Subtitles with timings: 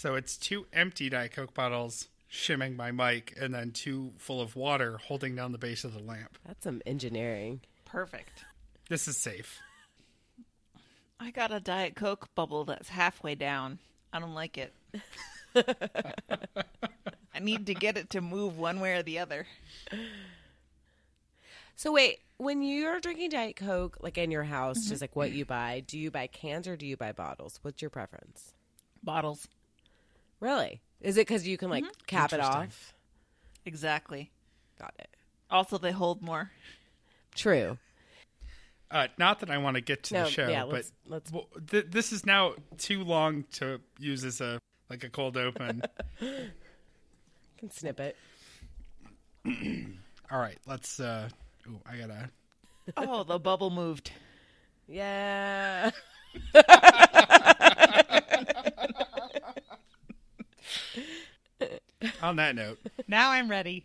[0.00, 4.56] So it's two empty Diet Coke bottles shimming my mic, and then two full of
[4.56, 6.38] water holding down the base of the lamp.
[6.46, 7.60] That's some engineering.
[7.84, 8.46] Perfect.
[8.88, 9.60] This is safe.
[11.20, 13.78] I got a Diet Coke bubble that's halfway down.
[14.10, 14.72] I don't like it.
[17.34, 19.46] I need to get it to move one way or the other.
[21.76, 24.88] So wait, when you're drinking Diet Coke, like in your house, mm-hmm.
[24.88, 27.58] just like what you buy, do you buy cans or do you buy bottles?
[27.60, 28.54] What's your preference?
[29.02, 29.46] Bottles.
[30.40, 30.80] Really?
[31.00, 32.94] Is it because you can like cap it off?
[33.64, 34.30] Exactly.
[34.78, 35.08] Got it.
[35.50, 36.50] Also, they hold more.
[37.34, 37.78] True.
[38.90, 41.32] Uh, not that I want to get to No, the show, yeah, but let's- let's-
[41.32, 45.82] well, th- this is now too long to use as a like a cold open.
[46.18, 48.16] Can snip it.
[50.30, 50.98] All right, let's.
[50.98, 51.28] uh
[51.68, 52.30] Ooh, I gotta.
[52.96, 54.10] Oh, the bubble moved.
[54.88, 55.90] Yeah.
[62.22, 62.78] On that note,
[63.08, 63.84] Now I'm ready.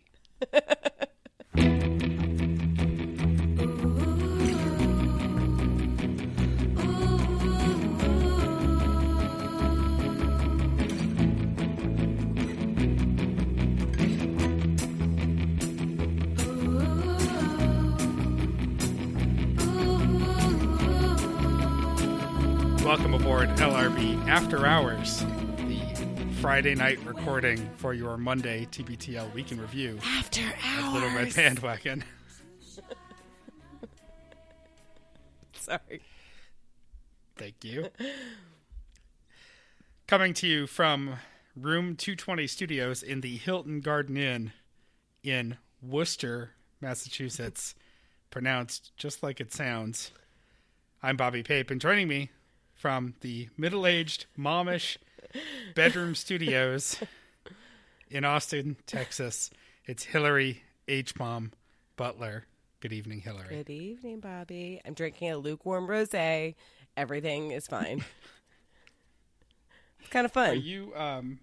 [22.83, 25.25] welcome aboard LRB After Hours,
[26.45, 29.97] Friday night recording for your Monday TBTL Week in Review.
[30.05, 30.41] After
[30.77, 31.35] of Little Red hours.
[31.35, 32.03] Bandwagon.
[35.53, 36.01] Sorry.
[37.35, 37.87] Thank you.
[40.05, 41.15] Coming to you from
[41.55, 44.53] Room 220 Studios in the Hilton Garden Inn
[45.23, 47.73] in Worcester, Massachusetts.
[48.29, 50.11] Pronounced just like it sounds.
[51.01, 52.29] I'm Bobby Pape, and joining me
[52.75, 54.97] from the middle aged, momish
[55.75, 56.97] bedroom studios
[58.09, 59.49] in Austin, Texas,
[59.85, 61.17] it's Hillary H.
[61.17, 61.51] Mom
[61.95, 62.45] Butler.
[62.79, 63.49] Good evening, Hillary.
[63.49, 64.81] Good evening, Bobby.
[64.85, 66.55] I'm drinking a lukewarm rosé.
[66.95, 68.03] Everything is fine.
[69.99, 70.49] it's kind of fun.
[70.51, 71.39] Are you um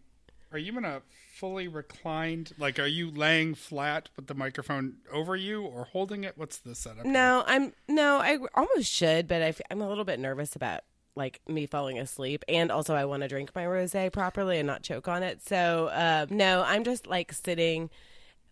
[0.53, 1.03] are you in a
[1.35, 6.39] fully reclined like are you laying flat with the microphone over you or holding it?
[6.39, 7.05] What's the setup?
[7.05, 7.13] here?
[7.13, 8.19] No, I'm no.
[8.19, 10.83] I almost should, but I f- I'm a little bit nervous about
[11.15, 14.83] like me falling asleep, and also I want to drink my rosé properly and not
[14.83, 15.43] choke on it.
[15.47, 17.91] So uh, no, I'm just like sitting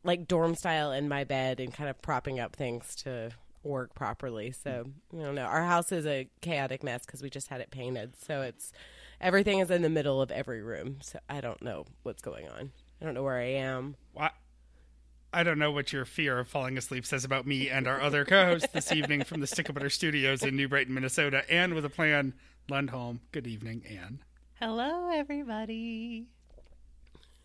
[0.04, 3.30] like dorm style in my bed and kind of propping up things to
[3.62, 4.50] work properly.
[4.52, 4.84] So
[5.16, 5.42] I don't know.
[5.44, 8.72] Our house is a chaotic mess because we just had it painted, so it's
[9.20, 10.98] everything is in the middle of every room.
[11.02, 12.72] So I don't know what's going on.
[13.00, 13.96] I don't know where I am.
[14.12, 14.30] Why-
[15.32, 18.24] I don't know what your fear of falling asleep says about me and our other
[18.24, 22.34] co-host this evening from the Stick Studios in New Brighton, Minnesota, and with a plan,
[22.68, 23.20] Lundholm.
[23.32, 24.20] Good evening, Anne.
[24.60, 26.26] Hello, everybody.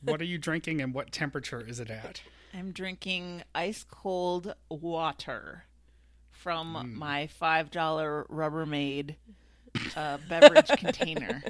[0.02, 2.22] What are you drinking and what temperature is it at?
[2.54, 5.66] I'm drinking ice cold water
[6.32, 9.16] from my $5 Rubbermaid
[9.96, 11.42] uh, beverage container.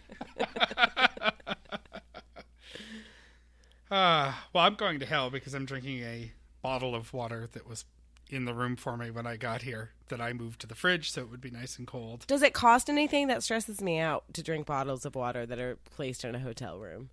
[3.92, 6.32] Uh, well, I'm going to hell because I'm drinking a
[6.62, 7.86] bottle of water that was
[8.30, 11.12] in the room for me when I got here that I moved to the fridge
[11.12, 12.26] so it would be nice and cold.
[12.28, 13.28] Does it cost anything?
[13.28, 16.80] That stresses me out to drink bottles of water that are placed in a hotel
[16.80, 17.10] room.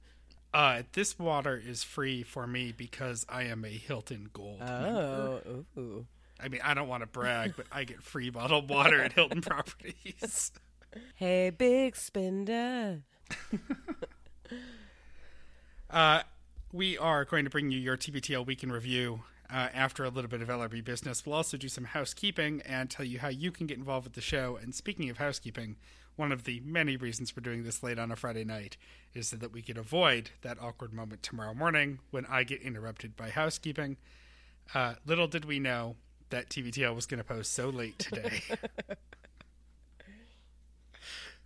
[0.55, 5.41] Uh, this water is free for me because I am a Hilton Gold member.
[5.47, 6.07] Oh, ooh.
[6.39, 9.41] I mean, I don't want to brag, but I get free bottled water at Hilton
[9.43, 10.53] Properties.
[11.15, 13.03] Hey, big spender.
[15.93, 16.23] Uh,
[16.73, 19.21] we are going to bring you your TBTL Week in Review
[19.53, 21.27] uh, after a little bit of LRB business.
[21.27, 24.23] We'll also do some housekeeping and tell you how you can get involved with the
[24.23, 24.59] show.
[24.61, 25.77] And speaking of housekeeping,
[26.17, 28.77] one of the many reasons we're doing this late on a Friday night
[29.15, 33.15] is so that we can avoid that awkward moment tomorrow morning when I get interrupted
[33.15, 33.99] by housekeeping.
[34.75, 35.97] Uh, little did we know
[36.31, 38.41] that TBTL was going to post so late today.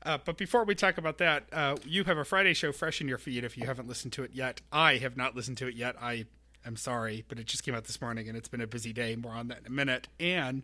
[0.03, 3.09] Uh, but before we talk about that, uh, you have a Friday show fresh in
[3.09, 4.61] your feed if you haven't listened to it yet.
[4.71, 5.97] I have not listened to it yet.
[6.01, 6.27] I
[6.67, 9.17] am sorry, but it just came out this morning and it's been a busy day.
[9.17, 10.09] More on that in a minute.
[10.21, 10.63] Anne,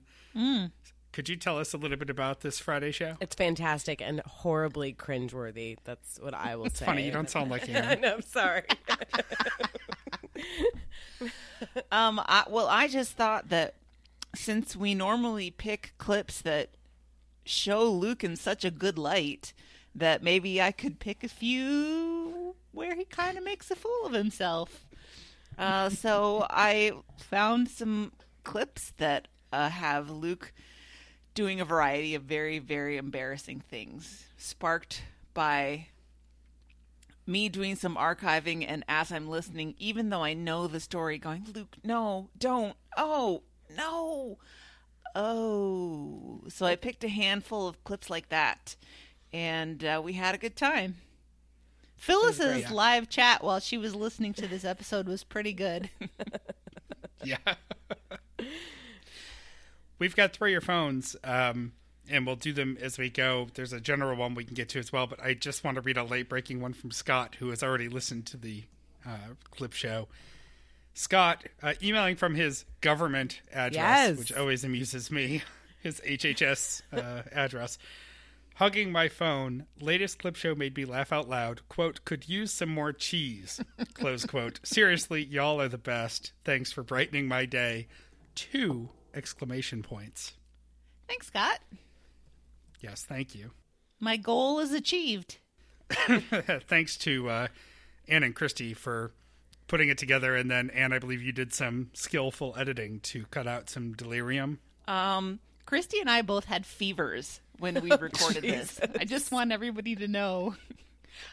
[1.13, 3.17] could you tell us a little bit about this Friday show?
[3.21, 5.77] It's fantastic and horribly cringeworthy.
[5.85, 6.85] That's what I will say.
[6.87, 8.01] Funny, you don't sound like Anne.
[8.01, 8.63] no, I'm sorry.
[11.93, 13.75] Um, I, well, I just thought that
[14.35, 16.71] since we normally pick clips that
[17.45, 19.53] show Luke in such a good light,
[19.95, 24.13] that maybe I could pick a few where he kind of makes a fool of
[24.13, 24.87] himself.
[25.59, 28.13] Uh, so I found some
[28.45, 30.53] clips that uh, have Luke
[31.35, 35.03] doing a variety of very, very embarrassing things, sparked
[35.35, 35.87] by
[37.27, 41.47] me doing some archiving and as I'm listening, even though I know the story, going,
[41.55, 42.77] Luke, no, don't.
[42.97, 43.43] Oh,
[43.77, 44.39] no.
[45.15, 46.43] Oh.
[46.49, 48.77] So I picked a handful of clips like that,
[49.33, 50.97] and uh, we had a good time.
[52.03, 55.89] Phyllis's live chat while she was listening to this episode was pretty good.
[57.25, 57.37] Yeah.
[60.01, 61.71] We've got three your phones, um,
[62.11, 63.47] and we'll do them as we go.
[63.55, 65.81] There's a general one we can get to as well, but I just want to
[65.83, 68.65] read a late breaking one from Scott, who has already listened to the
[69.07, 70.09] uh, clip show.
[70.95, 73.75] Scott, uh, emailing from his government address,
[74.09, 74.19] Yes.
[74.19, 75.43] which always amuses me,
[75.81, 77.79] his HHS uh, address.
[78.57, 81.63] Hugging my phone, latest clip show made me laugh out loud.
[81.69, 83.61] Quote, could use some more cheese.
[83.95, 84.61] Close quote.
[84.63, 86.33] Seriously, y'all are the best.
[86.45, 87.89] Thanks for brightening my day.
[88.35, 90.35] Two exclamation points.
[91.09, 91.61] Thanks, Scott.
[92.81, 93.53] Yes, thank you.
[94.01, 95.39] My goal is achieved.
[96.69, 97.49] Thanks to uh,
[98.09, 99.13] Ann and Christy for
[99.69, 100.35] putting it together.
[100.35, 104.59] And then, Ann, I believe you did some skillful editing to cut out some delirium.
[104.89, 108.81] Um, Christy and I both had fevers when we recorded this.
[108.99, 110.57] I just want everybody to know.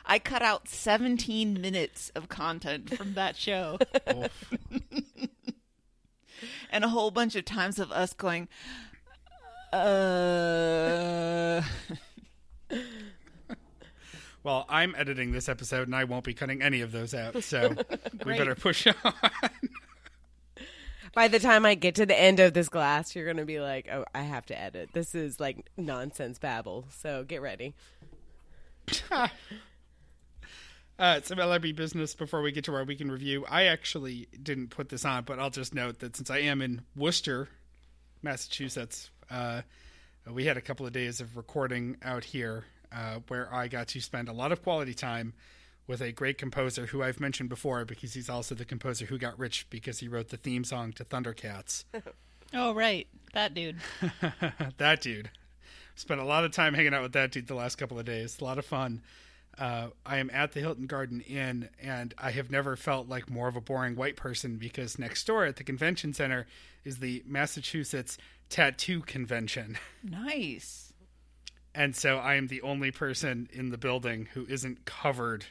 [0.06, 3.80] I cut out 17 minutes of content from that show.
[6.72, 8.48] And a whole bunch of times of us going,
[9.74, 11.62] uh.
[14.44, 17.44] well, I'm editing this episode, and I won't be cutting any of those out.
[17.44, 17.76] So
[18.26, 19.14] we better push on.
[21.14, 23.60] By the time I get to the end of this glass, you're going to be
[23.60, 24.90] like, oh, I have to edit.
[24.94, 26.86] This is like nonsense babble.
[26.92, 27.74] So get ready.
[29.12, 29.28] uh,
[31.22, 33.46] some LRB business before we get to our weekend review.
[33.50, 36.82] I actually didn't put this on, but I'll just note that since I am in
[36.96, 37.50] Worcester,
[38.22, 39.62] Massachusetts, uh,
[40.30, 44.02] we had a couple of days of recording out here uh, where I got to
[44.02, 45.34] spend a lot of quality time
[45.90, 49.38] with a great composer who I've mentioned before because he's also the composer who got
[49.40, 51.84] rich because he wrote the theme song to Thundercats.
[52.54, 53.08] oh, right.
[53.34, 53.78] That dude.
[54.78, 55.32] that dude.
[55.96, 58.40] Spent a lot of time hanging out with that dude the last couple of days.
[58.40, 59.02] A lot of fun.
[59.58, 63.48] Uh, I am at the Hilton Garden Inn, and I have never felt like more
[63.48, 66.46] of a boring white person because next door at the convention center
[66.86, 69.78] is the Massachusetts Tattoo Convention.
[70.04, 70.94] Nice.
[71.74, 75.46] And so I am the only person in the building who isn't covered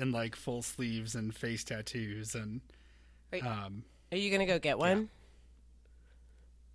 [0.00, 2.60] in like full sleeves and face tattoos and
[3.32, 3.44] Wait.
[3.44, 5.08] um, Are you going to go get one?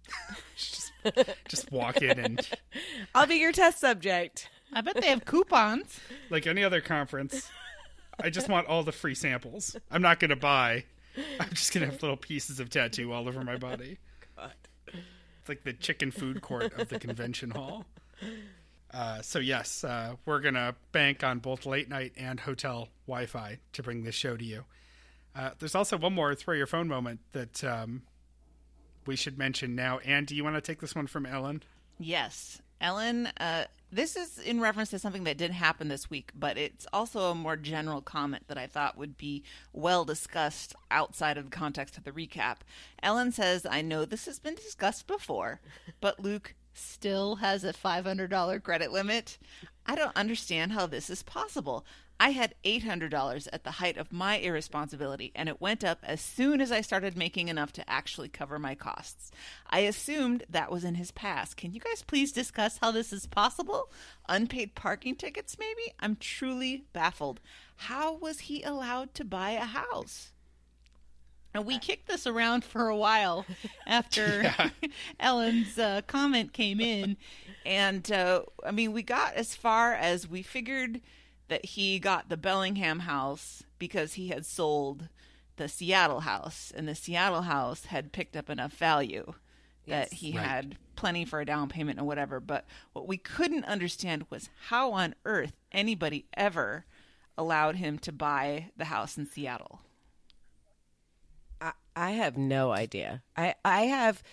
[0.55, 0.91] just,
[1.47, 2.49] just walk in and
[3.15, 4.49] I'll be your test subject.
[4.73, 5.99] I bet they have coupons.
[6.29, 7.49] like any other conference.
[8.19, 9.75] I just want all the free samples.
[9.91, 10.85] I'm not going to buy.
[11.39, 13.97] I'm just going to have little pieces of tattoo all over my body.
[14.37, 14.51] God.
[14.87, 17.85] It's like the chicken food court of the convention hall.
[18.95, 23.83] Uh, so yes, uh, we're to bank on both late night and hotel Wi-Fi to
[23.83, 24.63] bring this show to you.
[25.35, 28.03] Uh, there's also one more throw your phone moment that um,
[29.05, 29.99] we should mention now.
[29.99, 31.61] Anne, do you want to take this one from Ellen?
[31.99, 32.61] Yes.
[32.79, 36.87] Ellen, uh, this is in reference to something that did happen this week, but it's
[36.93, 39.43] also a more general comment that I thought would be
[39.73, 42.57] well discussed outside of the context of the recap.
[43.03, 45.59] Ellen says, I know this has been discussed before,
[45.99, 49.37] but Luke still has a $500 credit limit.
[49.85, 51.85] I don't understand how this is possible.
[52.19, 56.61] I had $800 at the height of my irresponsibility, and it went up as soon
[56.61, 59.31] as I started making enough to actually cover my costs.
[59.69, 61.57] I assumed that was in his past.
[61.57, 63.91] Can you guys please discuss how this is possible?
[64.29, 65.93] Unpaid parking tickets, maybe?
[65.99, 67.41] I'm truly baffled.
[67.75, 70.31] How was he allowed to buy a house?
[71.55, 73.45] And we kicked this around for a while
[73.87, 74.53] after
[75.19, 77.17] Ellen's uh, comment came in.
[77.65, 81.01] And uh, I mean, we got as far as we figured
[81.47, 85.09] that he got the Bellingham house because he had sold
[85.57, 89.33] the Seattle house, and the Seattle house had picked up enough value
[89.87, 90.19] that Yes.
[90.19, 90.45] he Right.
[90.45, 92.39] had plenty for a down payment and whatever.
[92.41, 96.85] But what we couldn't understand was how on earth anybody ever
[97.37, 99.79] allowed him to buy the house in Seattle.
[101.95, 103.23] I, have no idea.
[103.35, 104.23] I I have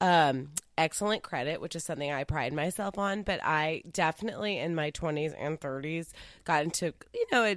[0.00, 3.22] um, excellent credit, which is something I pride myself on.
[3.22, 6.12] But I definitely in my twenties and thirties
[6.44, 7.56] got into you know a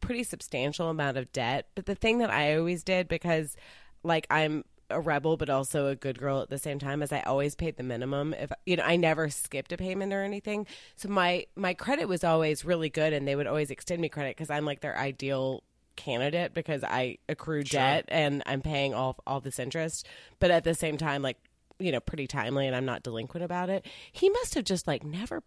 [0.00, 1.68] pretty substantial amount of debt.
[1.74, 3.56] But the thing that I always did because
[4.02, 7.20] like I'm a rebel but also a good girl at the same time is I
[7.20, 10.66] always paid the minimum if you know I never skipped a payment or anything
[10.96, 14.36] so my my credit was always really good and they would always extend me credit
[14.36, 15.62] because I'm like their ideal
[15.96, 20.06] candidate because I accrue debt and I'm paying all all this interest,
[20.38, 21.38] but at the same time, like
[21.78, 23.86] you know, pretty timely, and I'm not delinquent about it.
[24.12, 25.42] He must have just like never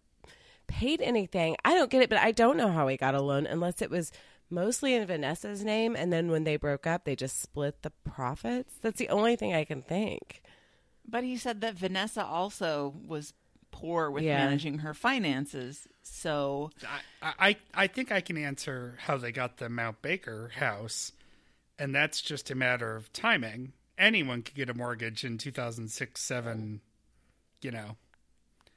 [0.66, 1.56] paid anything.
[1.64, 3.90] I don't get it, but I don't know how he got a loan unless it
[3.90, 4.10] was
[4.50, 8.74] mostly in Vanessa's name, and then when they broke up, they just split the profits.
[8.80, 10.42] That's the only thing I can think.
[11.06, 13.34] But he said that Vanessa also was
[13.74, 14.38] poor with Yeah.
[14.38, 15.86] managing her finances.
[16.02, 16.70] So
[17.20, 21.10] I, I I think I can answer how they got the Mount Baker house,
[21.78, 23.72] and that's just a matter of timing.
[23.98, 26.80] Anyone could get a mortgage in 2006, seven,
[27.62, 27.96] you know,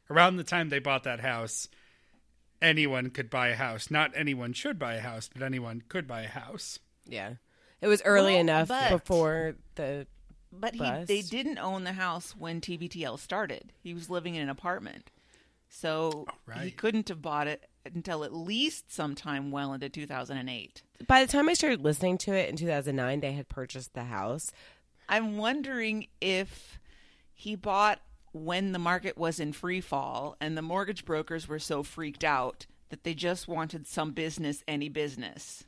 [0.10, 1.68] around the time they bought that house.
[2.62, 3.92] Anyone could buy a house.
[3.92, 6.80] Not anyone should buy a house, but anyone could buy a house.
[7.06, 7.34] Yeah,
[7.82, 10.08] it was early Well, enough but- before the.
[10.52, 13.74] But he, they didn't own the house when TBTL started.
[13.84, 15.12] He was living in an apartment.
[15.70, 16.78] So oh, he right.
[16.78, 20.82] couldn't have bought it until at least sometime well into 2008.
[21.06, 24.52] By the time I started listening to it in 2009, they had purchased the house.
[25.10, 26.80] I'm wondering if
[27.34, 28.00] he bought
[28.34, 32.66] when the market was in free fall and the mortgage brokers were so freaked out
[32.90, 35.66] that they just wanted some business, any business.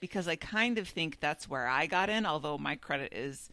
[0.00, 3.50] Because I kind of think that's where I got in, although my credit is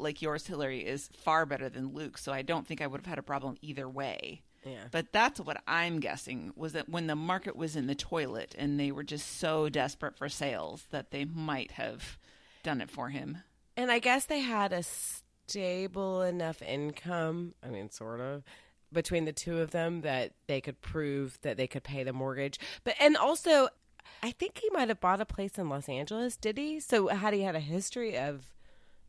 [0.00, 2.18] like yours, Hillary, is far better than Luke.
[2.18, 4.42] So I don't think I would have had a problem either way.
[4.64, 4.84] Yeah.
[4.90, 8.78] But that's what I'm guessing was that when the market was in the toilet and
[8.78, 12.18] they were just so desperate for sales that they might have
[12.62, 13.38] done it for him.
[13.76, 18.42] And I guess they had a stable enough income, I mean, sort of,
[18.92, 22.58] between the two of them that they could prove that they could pay the mortgage.
[22.84, 23.68] But, and also,
[24.22, 26.80] I think he might have bought a place in Los Angeles, did he?
[26.80, 28.44] So, had he had a history of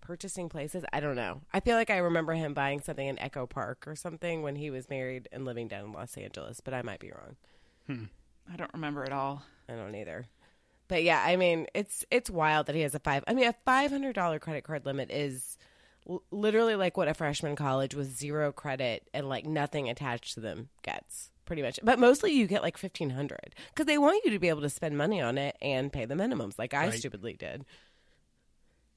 [0.01, 0.84] purchasing places?
[0.91, 1.41] I don't know.
[1.53, 4.70] I feel like I remember him buying something in Echo Park or something when he
[4.70, 7.36] was married and living down in Los Angeles, but I might be wrong.
[7.88, 8.03] Hmm.
[8.51, 9.43] I don't remember at all.
[9.70, 10.25] I don't either.
[10.88, 13.24] But yeah, I mean, it's it's wild that he has a five.
[13.27, 15.58] I mean, a five hundred dollar credit card limit is
[16.10, 20.41] l- literally like what a freshman college with zero credit and like nothing attached to
[20.41, 21.79] them gets, pretty much.
[21.81, 24.70] But mostly you get like fifteen hundred because they want you to be able to
[24.70, 26.93] spend money on it and pay the minimums, like I Right.
[26.93, 27.63] stupidly did.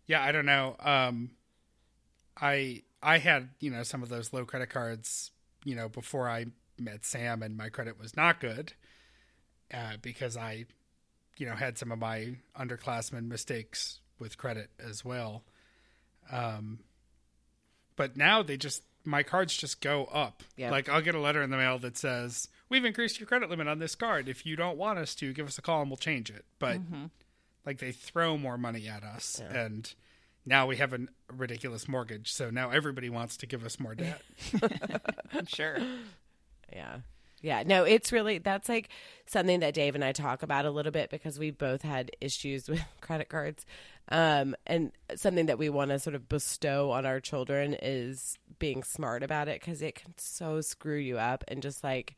[0.06, 0.76] Yeah, I don't know.
[0.80, 1.30] Um,
[2.40, 5.30] I I had you know some of those low credit cards
[5.64, 6.46] you know before I
[6.78, 8.72] met Sam, and my credit was not good
[9.72, 10.66] uh, because I
[11.36, 15.44] you know had some of my underclassmen mistakes with credit as well.
[16.30, 16.80] Um,
[17.96, 20.42] but now they just my cards just go up.
[20.56, 20.70] Yeah.
[20.70, 23.68] Like I'll get a letter in the mail that says we've increased your credit limit
[23.68, 24.28] on this card.
[24.28, 26.44] If you don't want us to, give us a call and we'll change it.
[26.58, 26.76] But
[27.66, 29.94] like they throw more money at us and
[30.46, 31.00] now we have a
[31.32, 34.20] ridiculous mortgage so now everybody wants to give us more debt
[35.32, 35.78] I'm sure.
[36.72, 36.98] Yeah.
[37.42, 37.62] Yeah.
[37.66, 38.88] No, it's really, that's like
[39.26, 42.68] something that Dave and I talk about a little bit because we both had issues
[42.70, 43.66] with credit cards.
[44.08, 48.82] Um, and something that we want to sort of bestow on our children is being
[48.82, 52.16] smart about it because it can so screw you up and just like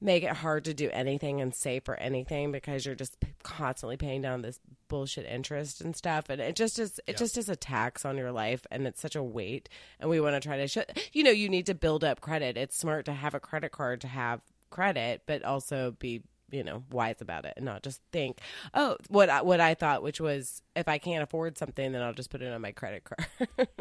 [0.00, 4.22] make it hard to do anything and save for anything because you're just constantly paying
[4.22, 6.28] down this bullshit interest and stuff.
[6.28, 9.16] And it just is it just is a tax on your life and it's such
[9.16, 9.68] a weight.
[9.98, 12.56] And we want to try to show you know you need to build up credit.
[12.56, 14.40] It's smart to have a credit card to have
[14.70, 18.38] credit but also be you know wise about it and not just think
[18.74, 22.12] oh what I, what I thought which was if I can't afford something then I'll
[22.12, 23.68] just put it on my credit card.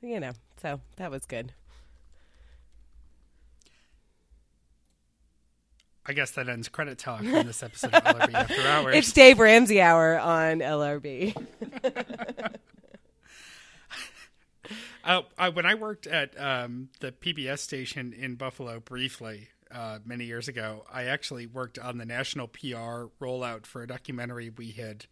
[0.00, 0.30] You know
[0.62, 1.52] so that was good
[6.08, 9.38] i guess that ends credit talk on this episode of LRB after hours it's Dave
[9.38, 11.34] Ramsey hour on LRB
[15.04, 20.26] Uh, I, when I worked at um, the PBS station in Buffalo briefly uh, many
[20.26, 25.06] years ago, I actually worked on the national PR rollout for a documentary we had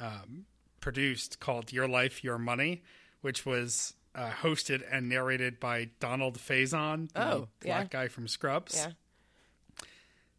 [0.00, 0.44] um,
[0.80, 2.84] produced called "Your Life, Your Money,"
[3.20, 7.78] which was uh, hosted and narrated by Donald Faison, the Oh, yeah.
[7.78, 8.76] black guy from Scrubs.
[8.76, 8.92] yeah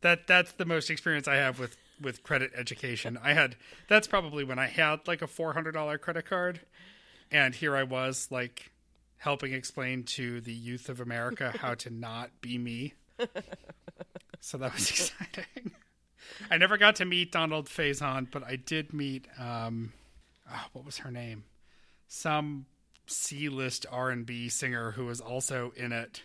[0.01, 3.17] That that's the most experience I have with with credit education.
[3.21, 3.55] I had
[3.87, 6.61] that's probably when I had like a four hundred dollar credit card,
[7.31, 8.71] and here I was like
[9.17, 12.93] helping explain to the youth of America how to not be me.
[14.39, 15.71] so that was exciting.
[16.51, 19.93] I never got to meet Donald Faison, but I did meet um,
[20.49, 21.45] ah, what was her name?
[22.07, 22.65] Some
[23.07, 26.21] C-list R&B singer who was also in it.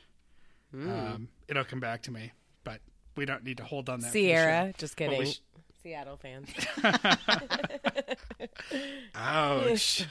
[0.75, 2.33] Um, it'll come back to me,
[2.65, 2.81] but
[3.17, 4.13] we don't need to hold on that.
[4.13, 4.73] Ciara show.
[4.79, 5.39] just But we kidding sh-
[5.83, 6.49] Seattle fans
[9.15, 10.07] Ouch.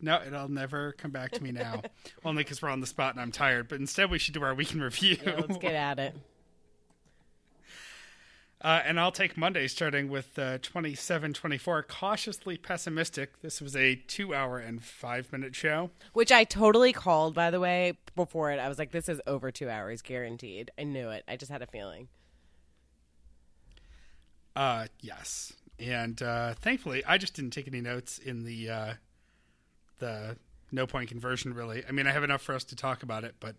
[0.00, 1.82] no, it'll never come back to me now.
[2.24, 3.68] Only because we're on the spot and I'm tired.
[3.68, 5.16] But instead, we should do our weekend review.
[5.24, 6.14] Yeah, let's get at it.
[8.60, 11.84] Uh, and I'll take Monday, starting with uh, 2724.
[11.84, 13.40] Cautiously pessimistic.
[13.40, 15.90] This was a two hour and five minute show.
[16.12, 18.58] Which I totally called, by the way, before it.
[18.58, 20.72] I was like, this is over two hours, guaranteed.
[20.76, 21.22] I knew it.
[21.28, 22.08] I just had a feeling.
[24.56, 28.94] Uh, yes, and uh, thankfully, I just didn't take any notes in the uh,
[30.00, 30.36] the
[30.72, 31.54] no point conversion.
[31.54, 33.54] Really, I mean, I have enough for us to talk about it, but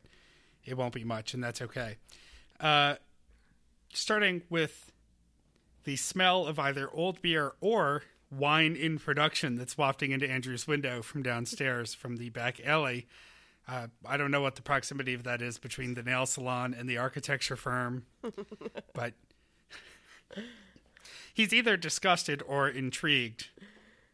[0.65, 1.96] it won't be much, and that's okay.
[2.60, 2.96] Uh,
[3.93, 4.91] starting with
[5.84, 11.01] the smell of either old beer or wine in production that's wafting into Andrew's window
[11.01, 13.08] from downstairs from the back alley.
[13.67, 16.89] Uh, I don't know what the proximity of that is between the nail salon and
[16.89, 18.05] the architecture firm,
[18.93, 19.13] but
[21.34, 23.50] he's either disgusted or intrigued,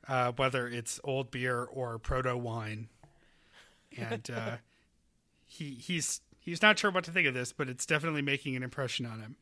[0.08, 2.90] uh, whether it's old beer or proto wine,
[3.98, 4.58] and uh,
[5.46, 8.64] he he's he's not sure what to think of this, but it's definitely making an
[8.64, 9.36] impression on him.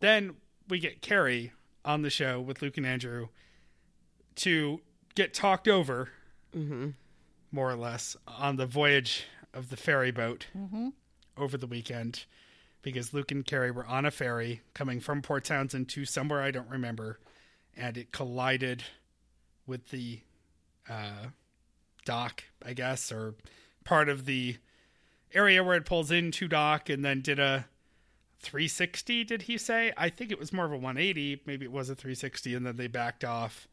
[0.00, 0.36] Then
[0.68, 1.52] we get Carrie
[1.84, 3.28] on the show with Luke and Andrew
[4.36, 4.80] to
[5.14, 6.10] get talked over,
[7.52, 10.46] more or less, on the voyage of the ferry boat
[11.36, 12.24] over the weekend
[12.82, 16.50] because Luke and Carrie were on a ferry coming from Port Townsend to somewhere I
[16.50, 17.18] don't remember,
[17.76, 18.84] and it collided
[19.66, 20.20] with the
[20.88, 21.26] uh,
[22.04, 23.34] dock, I guess, or
[23.84, 24.56] part of the
[25.34, 27.66] area where it pulls into dock, and then did a
[28.40, 29.24] 360.
[29.24, 29.92] Did he say?
[29.96, 31.42] I think it was more of a 180.
[31.46, 33.68] Maybe it was a 360, and then they backed off.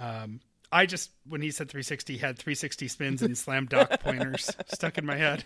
[0.00, 0.40] Um,
[0.72, 5.06] I just when he said 360 had 360 spins and slam dock pointers stuck in
[5.06, 5.44] my head.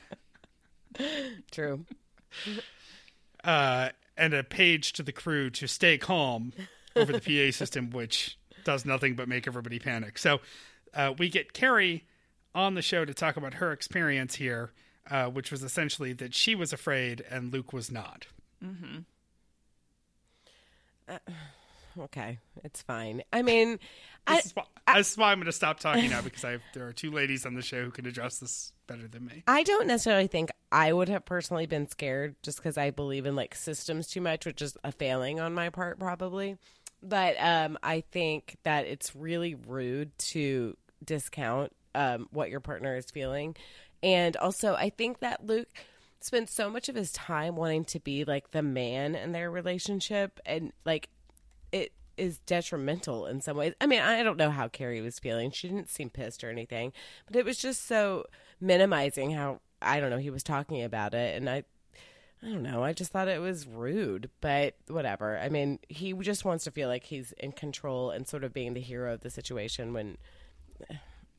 [1.51, 1.85] True.
[3.45, 6.53] uh, and a page to the crew to stay calm
[6.97, 10.19] over the PA system, which does nothing but make everybody panic.
[10.19, 10.41] So
[10.95, 12.05] uh, we get Carrie
[12.55, 14.73] on the show to talk about her experience here,
[15.11, 18.27] uh, which was essentially that she was afraid and Luke was not.
[21.99, 23.23] Okay, it's fine.
[23.33, 23.79] I mean,
[24.27, 26.87] I, is, why, this is why I'm going to stop talking now because I there
[26.87, 29.43] are two ladies on the show who can address this better than me.
[29.47, 33.35] I don't necessarily think I would have personally been scared just because I believe in
[33.35, 36.57] like systems too much, which is a failing on my part probably.
[37.03, 43.11] But um, I think that it's really rude to discount um, what your partner is
[43.11, 43.57] feeling,
[44.03, 45.69] and also I think that Luke
[46.21, 50.41] spent so much of his time wanting to be like the man in their relationship,
[50.45, 51.09] and like
[51.73, 53.75] it is detrimental in some ways.
[53.81, 55.51] I mean, I don't know how Carrie was feeling.
[55.51, 56.93] She didn't seem pissed or anything,
[57.27, 58.25] but it was just so
[58.61, 61.65] minimizing how I don't know he was talking about it, and I.
[62.41, 62.85] I don't know.
[62.85, 65.37] I just thought it was rude, but whatever.
[65.39, 68.75] I mean, he just wants to feel like he's in control and sort of being
[68.75, 70.19] the hero of the situation when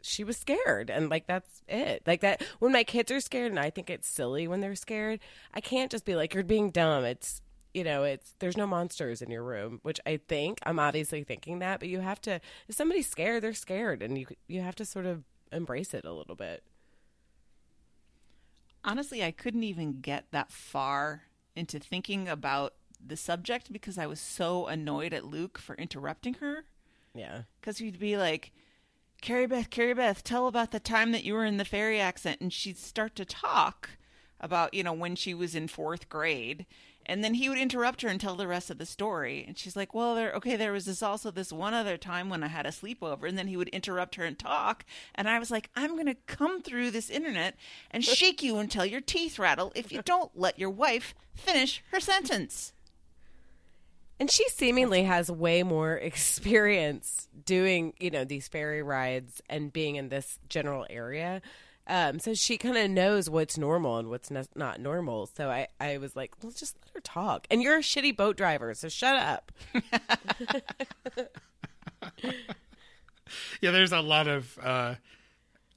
[0.02, 2.04] she was scared and like that's it.
[2.06, 5.20] Like that when my kids are scared and i think it's silly when they're scared
[5.54, 7.04] i can't just be like you're being dumb.
[7.04, 7.42] It's
[7.74, 11.60] you know it's there's no monsters in your room which i think i'm obviously thinking
[11.60, 14.84] that but you have to if somebody's scared they're scared and you you have to
[14.86, 16.64] sort of embrace it a little bit.
[18.84, 21.24] Honestly, I couldn't even get that far
[21.56, 22.74] into thinking about
[23.06, 26.64] the subject because I was so annoyed at Luke for interrupting her.
[27.14, 27.42] yeah.
[27.60, 28.52] Because he'd be like,
[29.22, 32.42] Carrie Beth, Carrie Beth, tell about the time that you were in the ferry accent.
[32.42, 33.90] And she'd start to talk
[34.40, 36.66] about, you know, when she was in fourth grade.
[37.06, 39.44] And then he would interrupt her and tell the rest of the story.
[39.48, 42.44] And she's like, well, there, okay, there was this also this one other time when
[42.44, 43.28] I had a sleepover.
[43.28, 44.86] And then he would interrupt her and talk.
[45.16, 47.56] And I was like, I'm going to come through this internet
[47.90, 52.00] and shake you until your teeth rattle if you don't let your wife finish her
[52.00, 52.74] sentence.
[54.20, 59.96] And she seemingly has way more experience doing, you know, these ferry rides and being
[59.96, 61.42] in this general area.
[61.88, 65.26] Um, so she kind of knows what's normal and what's no- not normal.
[65.26, 67.48] So I, I was like, let's just let her talk.
[67.50, 69.52] And you're a shitty boat driver, so shut up.
[73.62, 74.96] Yeah, there's a lot of uh,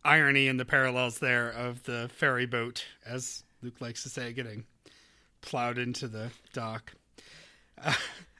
[0.04, 4.64] irony in the parallels there of the ferry boat, as Luke likes to say, getting
[5.40, 6.92] plowed into the dock.
[7.82, 7.92] Uh,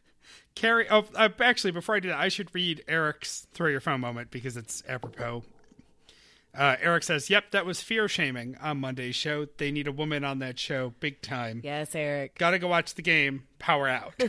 [0.55, 4.01] Carrie, oh, uh, actually, before I do that, I should read Eric's throw your phone
[4.01, 5.45] moment because it's apropos.
[6.55, 9.47] Uh, Eric says, "Yep, that was fear shaming on Monday's show.
[9.57, 11.63] They need a woman on that show, big time.
[11.65, 12.37] Yes, Eric.
[12.37, 13.45] Got to go watch the game.
[13.59, 14.13] Power out."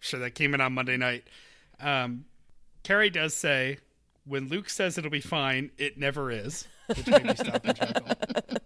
[0.00, 1.24] sure, that came in on Monday night.
[1.78, 2.24] Um,
[2.82, 3.78] Carrie does say,
[4.24, 8.08] "When Luke says it'll be fine, it never is." Which made me stop and chuckle.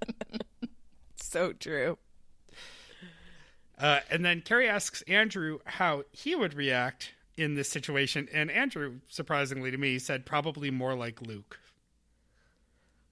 [1.23, 1.97] So true.
[3.81, 9.01] Uh, and then Carrie asks Andrew how he would react in this situation, and Andrew,
[9.09, 11.59] surprisingly to me, said probably more like Luke.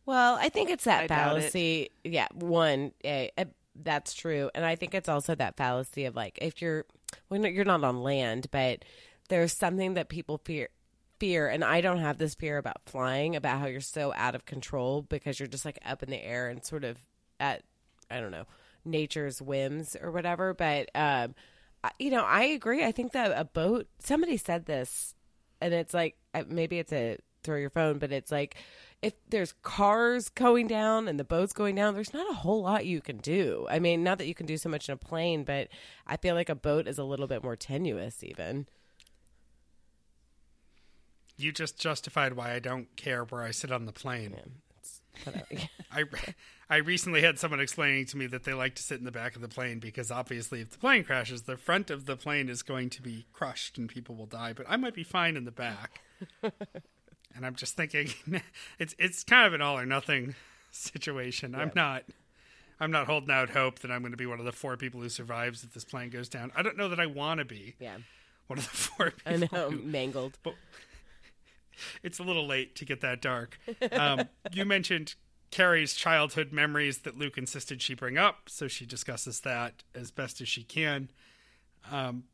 [0.04, 1.40] Well, I think it's that I doubt it.
[1.40, 1.90] fallacy.
[2.04, 6.38] Yeah, one, eh, eh, that's true, and I think it's also that fallacy of like
[6.42, 6.85] if you're
[7.28, 8.85] when you're not on land, but
[9.28, 10.68] there's something that people fear
[11.18, 14.44] fear and I don't have this fear about flying about how you're so out of
[14.44, 16.96] control because you're just like up in the air and sort of
[17.40, 17.64] at
[18.09, 18.46] I don't know
[18.84, 21.34] nature's whims or whatever but um
[21.98, 22.84] you know, I agree.
[22.84, 23.86] I think that a boat.
[24.00, 25.14] Somebody said this,
[25.60, 26.16] and it's like
[26.48, 28.56] maybe it's a throw your phone, but it's like
[29.00, 32.84] if there's cars going down and the boat's going down, there's not a whole lot
[32.84, 33.66] you can do.
[33.70, 35.68] I mean, not that you can do so much in a plane, but
[36.06, 38.66] I feel like a boat is a little bit more tenuous, even.
[41.36, 44.30] You just justified why I don't care where I sit on the plane.
[44.32, 44.50] Whatever.
[45.92, 46.05] I
[46.71, 49.37] I recently had someone explaining to me that they like to sit in the back
[49.37, 52.62] of the plane because obviously if the plane crashes, the front of the plane is
[52.62, 55.51] going to be crushed and people will die, but I might be fine in the
[55.51, 56.03] back.
[56.42, 58.11] and I'm just thinking
[58.79, 60.35] it's it's kind of an all or nothing
[60.71, 61.55] situation.
[61.55, 62.05] I'm not
[62.81, 65.01] I'm not holding out hope that I'm going to be one of the four people
[65.01, 66.53] who survives if this plane goes down.
[66.55, 67.97] I don't know that I want to be yeah,
[68.47, 69.33] one of the four people.
[69.33, 70.38] I know, who- mangled.
[72.02, 73.58] It's a little late to get that dark.
[73.92, 75.14] Um, you mentioned
[75.50, 80.40] Carrie's childhood memories that Luke insisted she bring up, so she discusses that as best
[80.40, 81.10] as she can.
[81.90, 82.24] Um,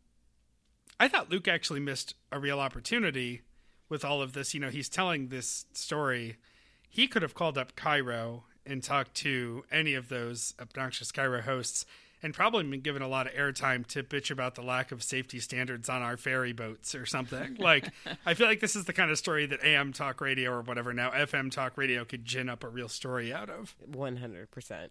[0.98, 3.42] I thought Luke actually missed a real opportunity
[3.88, 4.54] with all of this.
[4.54, 6.36] You know, he's telling this story.
[6.88, 11.84] He could have called up KIRO and talked to any of those obnoxious KIRO hosts
[12.24, 15.38] and probably been given a lot of airtime to bitch about the lack of safety
[15.38, 17.54] standards on our ferry boats or something.
[17.58, 17.90] like,
[18.24, 20.94] I feel like this is the kind of story that AM Talk Radio or whatever
[20.94, 23.76] now FM Talk Radio could gin up a real story out of.
[23.84, 24.90] One hundred percent.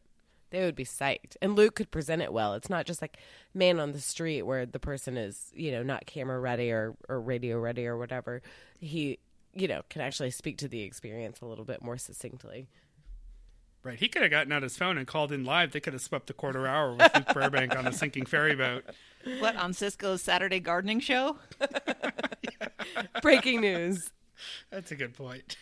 [0.51, 2.53] They would be psyched, and Luke could present it well.
[2.53, 3.17] It's not just like
[3.55, 7.19] man on the street where the person is, you know, not camera ready or or
[7.19, 8.43] radio ready or whatever.
[8.79, 9.17] He,
[9.55, 12.67] you know, can actually speak to the experience a little bit more succinctly.
[13.83, 13.99] Right.
[13.99, 15.73] He could have gotten out his phone and called in live.
[15.73, 18.85] They could have swept the quarter hour with Luke Burbank on a sinking ferry boat.
[19.39, 21.37] What on Ciscoe's Saturday gardening show?
[23.21, 24.11] Breaking news.
[24.71, 25.57] That's a good point.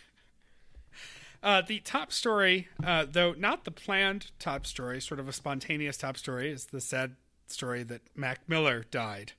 [1.42, 5.96] Uh, the top story, uh, though not the planned top story, sort of a spontaneous
[5.96, 7.16] top story, is the sad
[7.48, 9.32] story that Mac Miller died.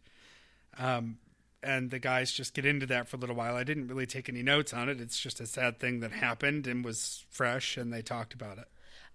[0.78, 1.20] Um,
[1.62, 3.56] and the guys just get into that for a little while.
[3.56, 5.00] I didn't really take any notes on it.
[5.00, 8.68] It's just a sad thing that happened and was fresh, and they talked about it.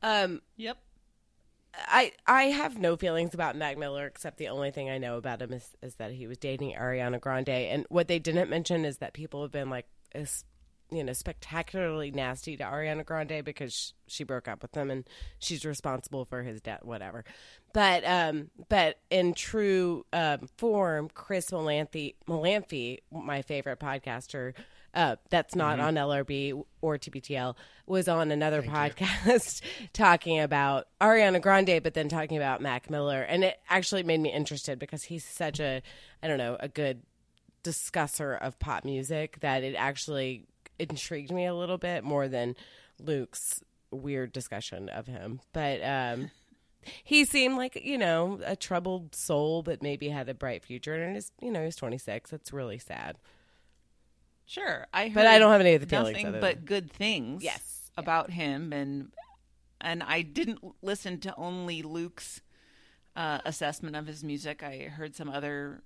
[0.03, 0.79] Um, Yep.
[1.87, 5.43] I I have no feelings about Mac Miller except the only thing I know about
[5.43, 8.99] him is is that he was dating Ariana Grande, and what they didn't mention is
[8.99, 10.45] that people have been like, is,
[10.91, 15.05] you know, spectacularly nasty to Ariana Grande because she broke up with him and
[15.39, 17.25] she's responsible for his death, whatever.
[17.73, 24.55] But um, but in true um, form, Chris Molanphy, Molanphy, my favorite podcaster,
[24.95, 27.55] uh, that's not on LRB or TBTL,
[27.87, 29.61] was on another podcast
[29.93, 34.33] talking about Ariana Grande, but then talking about Mac Miller, and it actually made me
[34.33, 35.83] interested because he's such a,
[36.23, 37.03] I don't know, a good
[37.63, 40.47] discusser of pop music that it actually
[40.79, 42.57] intrigued me a little bit more than
[42.99, 45.41] Luke's weird discussion of him.
[45.53, 46.31] But um,
[47.05, 50.95] he seemed like you know a troubled soul, but maybe had a bright future.
[50.95, 52.31] And is you know he's twenty six.
[52.31, 53.19] That's really sad.
[54.49, 54.87] Sure.
[54.93, 57.45] I heard But I don't have any of the feelings nothing but than- good things.
[57.45, 57.91] Yes.
[57.97, 59.13] About him and
[59.81, 62.41] and I didn't listen to only Luke's
[63.15, 64.63] uh, assessment of his music.
[64.63, 65.83] I heard some other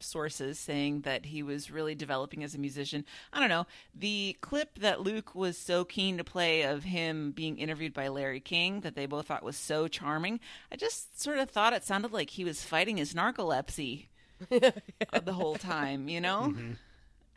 [0.00, 3.04] sources saying that he was really developing as a musician.
[3.32, 3.66] I don't know.
[3.94, 8.40] The clip that Luke was so keen to play of him being interviewed by Larry
[8.40, 10.40] King that they both thought was so charming.
[10.72, 14.06] I just sort of thought it sounded like he was fighting his narcolepsy
[14.48, 16.54] the whole time, you know?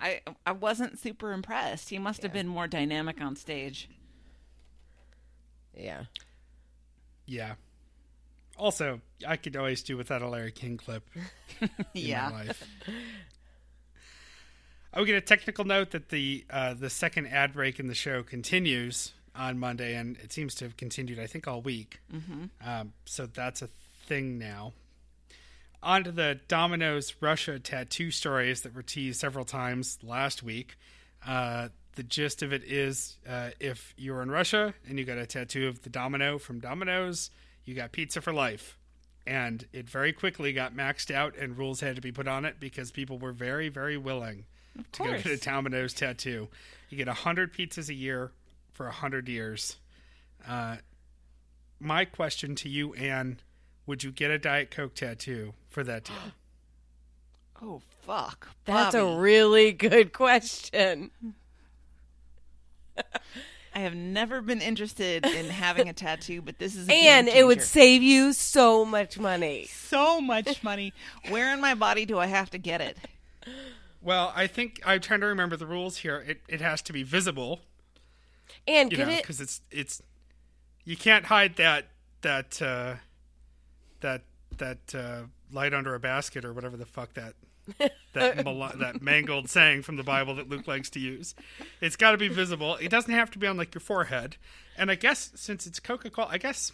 [0.04, 1.90] I I wasn't super impressed.
[1.90, 3.90] He must have been more dynamic on stage.
[5.76, 6.04] Yeah.
[7.26, 7.54] Yeah.
[8.58, 11.08] Also, I could always do without a Larry King clip.
[11.62, 12.30] in yeah.
[12.30, 12.68] my life.
[14.94, 17.96] I would get a technical note that the uh, the second ad break in the
[17.96, 22.02] show continues on Monday, and it seems to have continued, I think, all week.
[22.14, 22.44] Mm-hmm.
[22.64, 23.70] Um, so that's a
[24.06, 24.74] thing now.
[25.84, 30.78] On to the Domino's Russia tattoo stories that were teased several times last week.
[31.28, 35.26] Uh, the gist of it is uh, if you're in Russia and you got a
[35.26, 37.32] tattoo of the domino from Domino's,
[37.66, 38.78] you got pizza for life.
[39.28, 42.62] And it very quickly got maxed out, and rules had to be put on it
[42.62, 44.46] because people were very, very willing
[44.94, 46.48] to go get a Domino's tattoo.
[46.90, 48.32] You get 100 pizzas a year
[48.72, 49.78] for 100 years.
[50.48, 50.78] Uh,
[51.80, 53.40] my question to you, Anne
[53.86, 56.16] would you get a Diet Coke tattoo for that deal?
[57.62, 58.50] Oh fuck.
[58.66, 61.12] That's a really good question.
[63.76, 67.36] I have never been interested in having a tattoo, but this is a And game
[67.36, 69.66] it would save you so much money.
[69.66, 70.94] so much money.
[71.30, 72.98] Where in my body do I have to get it?
[74.02, 76.18] Well, I think I'm trying to remember the rules here.
[76.28, 77.62] It it has to be visible,
[78.68, 80.02] And you get know, it because it's it's
[80.84, 81.88] you can't hide that
[82.22, 82.96] that uh,
[84.04, 84.22] that
[84.60, 87.34] that uh, light under a basket or whatever the fuck that
[88.14, 91.34] that mal- that mangled saying from the Bible that Luke likes to use.
[91.82, 92.76] It's got to be visible.
[92.76, 94.38] It doesn't have to be on like your forehead.
[94.78, 96.72] And I guess since it's Coca Cola, I guess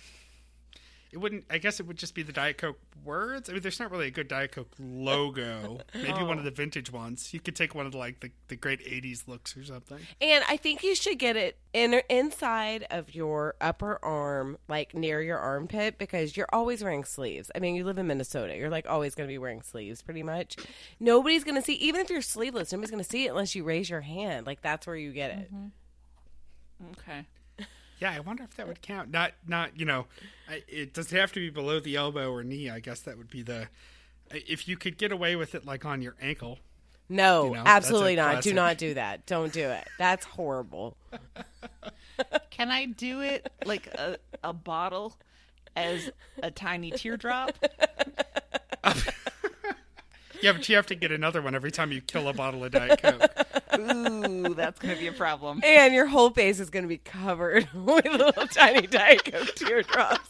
[1.12, 1.46] it wouldn't.
[1.50, 3.50] I guess it would just be the Diet Coke words.
[3.50, 5.80] I mean, there's not really a good Diet Coke logo.
[5.96, 6.44] Maybe one of oh.
[6.44, 7.34] the vintage ones.
[7.34, 10.00] You could take one of the like the, the great '80s looks or something.
[10.22, 15.22] And I think you should get it in inside of your upper arm, like near
[15.22, 17.50] your armpit, because you're always wearing sleeves.
[17.56, 18.56] I mean, you live in Minnesota.
[18.56, 20.58] You're like always going to be wearing sleeves, pretty much.
[21.00, 23.64] Nobody's going to see, even if you're sleeveless, nobody's going to see it unless you
[23.64, 24.46] raise your hand.
[24.46, 25.54] Like that's where you get it.
[25.54, 25.68] Mm-hmm.
[27.02, 27.26] Okay.
[28.00, 29.12] Yeah, I wonder if that would count.
[29.12, 30.06] Not, not you know,
[30.50, 32.70] I- it does have to be below the elbow or knee.
[32.70, 33.68] I guess that would be the.
[34.32, 36.60] If you could get away with it, like on your ankle,
[37.08, 38.44] No, You know, absolutely that's a not.
[38.44, 39.26] Do not do that.
[39.26, 39.88] Don't do it.
[39.98, 40.98] That's horrible.
[42.52, 45.16] Can I do it like a, a bottle
[45.76, 46.12] as
[46.44, 47.54] a tiny teardrop?
[50.42, 52.72] yeah, but you have to get another one every time you kill a bottle of
[52.72, 53.22] Diet Coke.
[53.80, 55.62] Ooh, that's going to be a problem.
[55.64, 60.30] And your whole face is going to be covered with little tiny Diet Coke teardrops.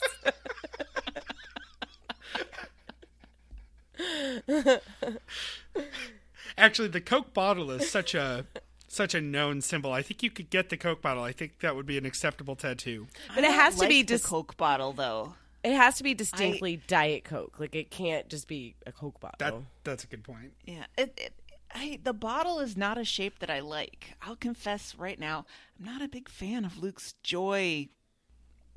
[6.58, 8.46] Actually, the Coke bottle is such a
[8.88, 9.94] such a known symbol.
[9.94, 11.24] I think you could get the Coke bottle.
[11.24, 13.08] I think that would be an acceptable tattoo.
[13.36, 15.36] But it has to like be the dis- Coke bottle though.
[15.64, 17.60] It has to be distinctly Diet Coke.
[17.60, 19.36] Like it can't just be a Coke bottle.
[19.40, 20.54] That that's a good point.
[20.66, 21.34] Yeah, it, it,
[21.74, 24.16] I, the bottle is not a shape that I like.
[24.22, 25.46] I'll confess right now,
[25.78, 27.90] I'm not a big fan of Luke's Joy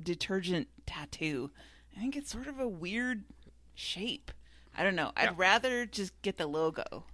[0.03, 1.51] detergent tattoo.
[1.97, 3.25] I think it's sort of a weird
[3.75, 4.31] shape.
[4.77, 5.13] I don't know.
[5.17, 5.35] I'd Yeah.
[5.37, 7.05] rather just get the logo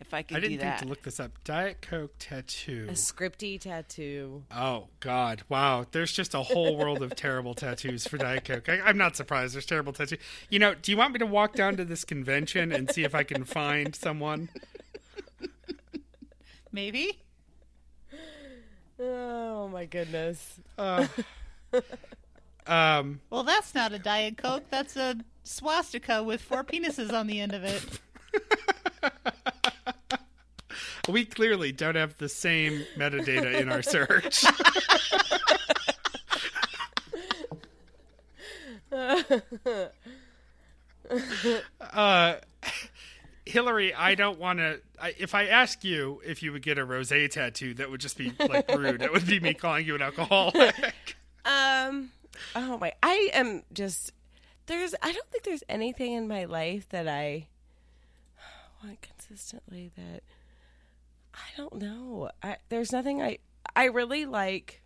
[0.00, 1.32] if I could I didn't do think to look this up.
[1.44, 2.86] Diet Coke tattoo.
[2.88, 4.42] a scripty tattoo.
[4.50, 5.42] Oh God!
[5.48, 8.68] Wow, there's just a whole world of terrible tattoos for Diet Coke.
[8.68, 9.54] I, I'm not surprised.
[9.54, 10.18] There's terrible tattoos.
[10.48, 13.14] You know, do you want me to walk down to this convention and see if
[13.14, 14.48] I can find someone?
[16.72, 17.18] Maybe.
[18.98, 20.60] Oh my goodness.
[20.78, 21.08] Um,
[23.30, 24.64] Well, that's not a Diet Coke.
[24.70, 27.82] That's a swastika with four penises on the end of it.
[31.10, 34.44] we clearly don't have the same metadata in our search.
[41.80, 42.34] uh,
[43.44, 44.80] Hillary, I don't want to.
[45.18, 48.32] If I ask you if you would get a rosé tattoo, that would just be
[48.38, 49.00] like rude.
[49.00, 51.16] That would be me calling you an alcoholic.
[51.44, 52.10] Um.
[52.54, 52.92] Oh my!
[53.02, 54.12] I am just.
[54.66, 54.94] There's.
[55.02, 57.48] I don't think there's anything in my life that I
[58.84, 59.90] want consistently.
[59.96, 60.22] That
[61.34, 62.30] I don't know.
[62.42, 63.38] I there's nothing I.
[63.74, 64.82] I really like.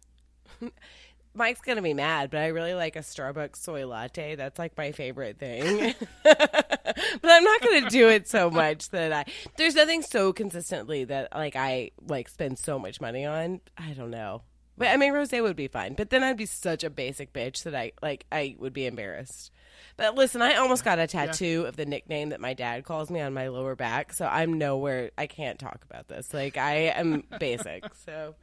[1.37, 4.37] Mike's gonna be mad, but I really like a Starbucks soy latte.
[4.37, 5.94] That's like my favorite thing.
[6.22, 9.24] but I'm not gonna do it so much that I.
[9.57, 13.61] There's nothing so consistently that like I like spend so much money on.
[13.76, 14.42] I don't know.
[14.76, 15.94] But I mean, rosé would be fine.
[15.94, 18.26] But then I'd be such a basic bitch that I like.
[18.30, 19.50] I would be embarrassed.
[19.97, 23.20] But listen, I almost got a tattoo of the nickname that my dad calls me
[23.20, 25.11] on my lower back, so I'm nowhere.
[25.16, 26.35] I can't talk about this.
[26.35, 27.85] Like I am basic.
[28.05, 28.35] So,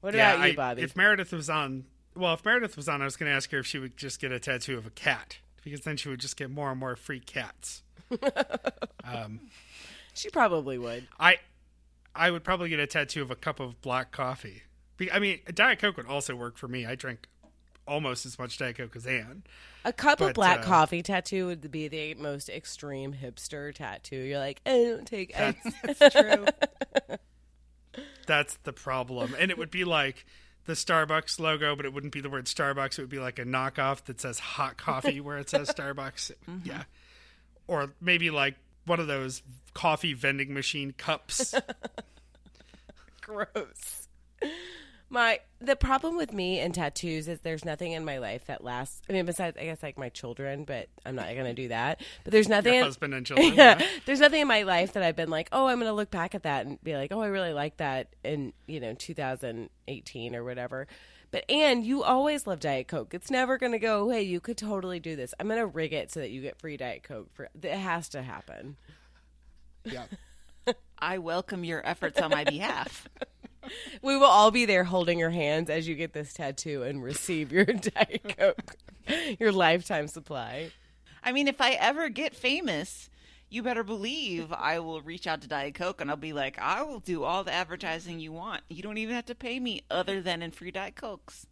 [0.00, 0.82] what about you, I- Bobby?
[0.82, 3.58] If Meredith was on, well, if Meredith was on, I was going to ask her
[3.58, 6.36] if she would just get a tattoo of a cat because then she would just
[6.36, 7.82] get more and more free cats.
[9.08, 9.38] Um,
[10.14, 11.06] she probably would.
[11.20, 11.36] I,
[12.12, 14.62] I would probably get a tattoo of a cup of black coffee.
[15.12, 16.86] I mean, Diet Coke would also work for me.
[16.86, 17.28] I drink
[17.86, 19.42] almost as much Diet Coke as Anne.
[19.84, 24.16] A cup of black uh, coffee tattoo would be the most extreme hipster tattoo.
[24.16, 25.38] You're like, I don't take.
[25.38, 26.46] I, That's true.
[28.26, 29.36] That's the problem.
[29.38, 30.26] And it would be like
[30.64, 32.98] the Starbucks logo, but it wouldn't be the word Starbucks.
[32.98, 36.32] It would be like a knockoff that says hot coffee where it says Starbucks.
[36.64, 36.82] Yeah.
[37.68, 39.42] Or maybe like one of those
[39.74, 41.54] coffee vending machine cups.
[43.20, 44.08] gross.
[45.08, 49.02] My the problem with me and tattoos is there's nothing in my life that lasts.
[49.08, 52.00] I mean, besides I guess like my children, but I'm not gonna do that.
[52.24, 52.72] But there's nothing.
[52.74, 53.48] Your in- husband and children.
[53.54, 53.86] yeah, yeah.
[54.04, 56.42] there's nothing in my life that I've been like, oh, I'm gonna look back at
[56.42, 60.88] that and be like, oh, I really like that in you know 2018 or whatever.
[61.30, 63.14] But and you always love Diet Coke.
[63.14, 64.02] It's never gonna go.
[64.02, 64.22] away.
[64.22, 65.34] you could totally do this.
[65.38, 67.28] I'm gonna rig it so that you get free Diet Coke.
[67.32, 68.76] For it has to happen.
[69.84, 70.06] yeah.
[70.98, 73.08] I welcome your efforts on my behalf.
[74.02, 77.52] We will all be there holding your hands as you get this tattoo and receive
[77.52, 78.76] your Diet Coke,
[79.38, 80.70] your lifetime supply.
[81.22, 83.10] I mean, if I ever get famous,
[83.48, 86.82] you better believe I will reach out to Diet Coke and I'll be like, I
[86.82, 88.62] will do all the advertising you want.
[88.68, 91.46] You don't even have to pay me other than in free Diet Cokes.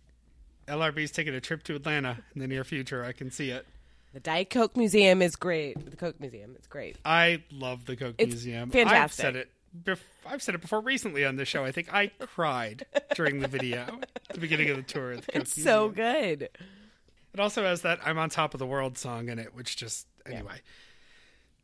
[0.69, 3.05] LRB's taking a trip to Atlanta in the near future.
[3.05, 3.67] I can see it.
[4.13, 5.91] The Diet Coke Museum is great.
[5.91, 6.97] The Coke Museum is great.
[7.05, 8.69] I love the Coke It's Museum.
[8.69, 9.23] I've fantastic.
[9.23, 9.51] said it.
[9.77, 11.65] Bef- I've said it before recently on the show.
[11.65, 15.13] I think I cried during the video at the beginning of the tour.
[15.13, 16.43] Of the It's so good.
[16.43, 20.07] It also has that "I'm on top of the world" song in it, which just
[20.25, 20.61] anyway.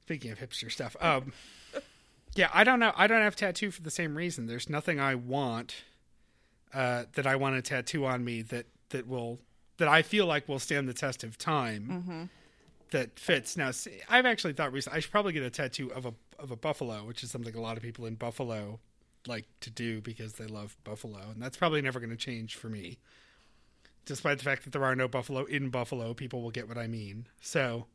[0.02, 1.32] Speaking of hipster stuff, um,
[2.34, 2.92] yeah, I don't know.
[2.96, 4.46] I don't have tattoo for the same reason.
[4.46, 5.84] There's nothing I want
[6.74, 9.38] uh, that I want to tattoo on me that that will
[9.76, 12.28] that I feel like will stand the test of time.
[12.90, 13.56] That fits.
[13.56, 16.50] Now, see, I've actually thought recently I should probably get a tattoo of a of
[16.50, 18.80] a buffalo, which is something a lot of people in Buffalo
[19.26, 22.68] like to do because they love buffalo, and that's probably never going to change for
[22.68, 22.98] me
[24.04, 26.86] despite the fact that there are no buffalo in Buffalo, people will get what I
[26.86, 27.26] mean.
[27.40, 27.86] So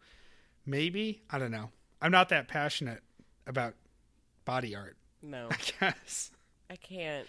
[0.66, 1.72] maybe I don't know.
[2.02, 3.02] I'm not that passionate
[3.48, 3.74] about
[4.46, 4.96] body art.
[5.22, 6.32] No, I guess.
[6.70, 7.28] I can't.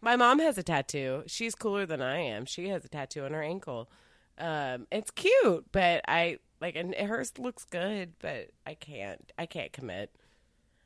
[0.00, 1.24] My mom has a tattoo.
[1.26, 2.44] She's cooler than I am.
[2.44, 3.90] She has a tattoo on her ankle.
[4.38, 9.32] Um, it's cute, but I like, and hers looks good, but I can't.
[9.38, 10.14] I can't commit.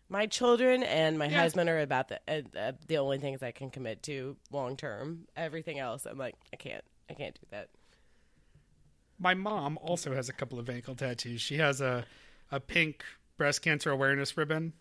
[0.09, 1.41] My children and my Yeah.
[1.43, 5.29] husband are about the uh, uh, the only things I can commit to long term.
[5.37, 6.85] Everything else, I'm like, I can't.
[7.09, 7.69] I can't do that.
[9.19, 11.41] My mom also has a couple of ankle tattoos.
[11.41, 12.05] She has a
[12.51, 13.05] a pink
[13.37, 14.73] breast cancer awareness ribbon,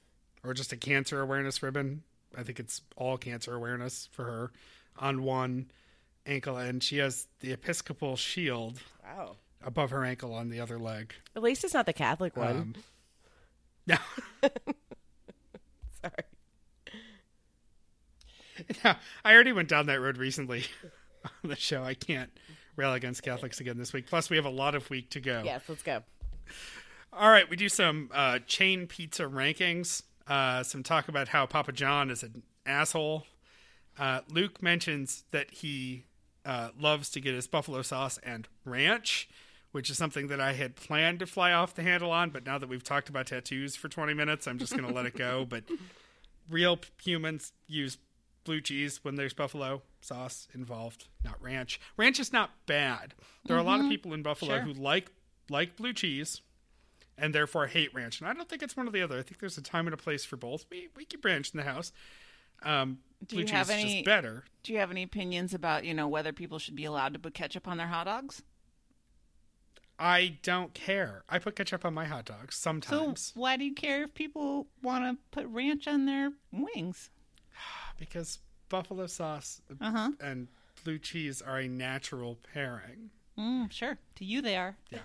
[0.43, 2.03] or just a cancer awareness ribbon.
[2.37, 4.51] I think it's all cancer awareness for her
[4.97, 5.69] on one
[6.25, 9.35] ankle, and she has the Episcopal shield Wow.
[9.65, 11.13] Above her ankle on the other leg.
[11.35, 12.49] At least it's not the Catholic one.
[12.49, 12.75] Um,
[13.87, 13.97] no.
[16.01, 16.13] Sorry.
[19.23, 20.65] I already went down that road recently
[21.43, 21.83] on the show.
[21.83, 22.31] I can't
[22.75, 24.07] rail against Catholics again this week.
[24.07, 25.41] Plus, we have a lot of week to go.
[25.43, 26.01] Yes, let's go.
[27.11, 30.03] All right, we do some uh, chain pizza rankings.
[30.27, 33.25] Uh, some talk about how Papa John is an asshole.
[33.97, 36.05] Uh, Luke mentions that he
[36.45, 39.27] uh, loves to get his buffalo sauce and ranch,
[39.71, 42.29] which is something that I had planned to fly off the handle on.
[42.31, 45.05] But now that we've talked about tattoos for 20 minutes, I'm just going to let
[45.05, 45.45] it go.
[45.47, 45.63] But
[46.49, 47.97] real humans use
[48.43, 51.79] blue cheese when there's buffalo sauce involved, not ranch.
[51.97, 53.13] Ranch is not bad.
[53.45, 54.61] There are a lot of people in Buffalo Sure.
[54.61, 55.11] who like
[55.49, 56.41] like blue cheese
[57.17, 58.19] and therefore hate ranch.
[58.21, 59.19] And I don't think it's one or the other.
[59.19, 60.65] I think there's a time and a place for both.
[60.71, 61.91] We we keep ranch in the house.
[62.63, 64.43] Um, Do blue you cheese have is any- just better.
[64.63, 67.33] Do you have any opinions about you know whether people should be allowed to put
[67.33, 68.41] ketchup on their hot dogs?
[70.01, 71.23] I don't care.
[71.27, 72.89] I put ketchup on my hot dogs sometimes.
[72.89, 77.09] So sometimes why do you care if people want to put ranch on their wings?
[77.99, 80.11] because buffalo sauce Uh huh.
[80.21, 80.47] and
[80.83, 83.09] blue cheese are a natural pairing.
[83.37, 83.97] Mm, sure.
[84.15, 84.77] To you, they are.
[84.89, 84.99] Yeah.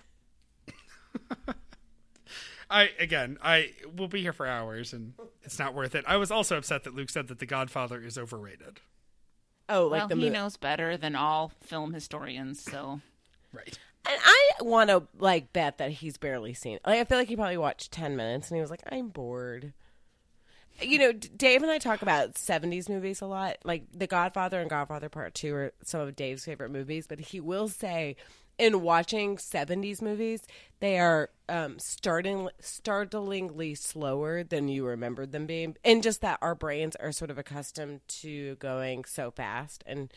[2.70, 6.04] I again, I will be here for hours, and it's not worth it.
[6.08, 8.80] I was also upset that Luke said that The Godfather is overrated.
[9.68, 13.00] Oh, like well, the he mo- knows better than all film historians, so
[13.52, 13.78] Right.
[14.06, 16.78] And I want to like bet that he's barely seen.
[16.86, 19.72] Like, I feel like he probably watched ten minutes and he was like, "I'm bored."
[20.80, 23.58] You know, Dave and I talk about '70s movies a lot.
[23.64, 27.06] Like The Godfather and Godfather Part Two are some of Dave's favorite movies.
[27.06, 28.16] But he will say,
[28.58, 30.42] in watching '70s movies,
[30.80, 36.54] they are um, starting startlingly slower than you remembered them being, and just that our
[36.54, 40.12] brains are sort of accustomed to going so fast and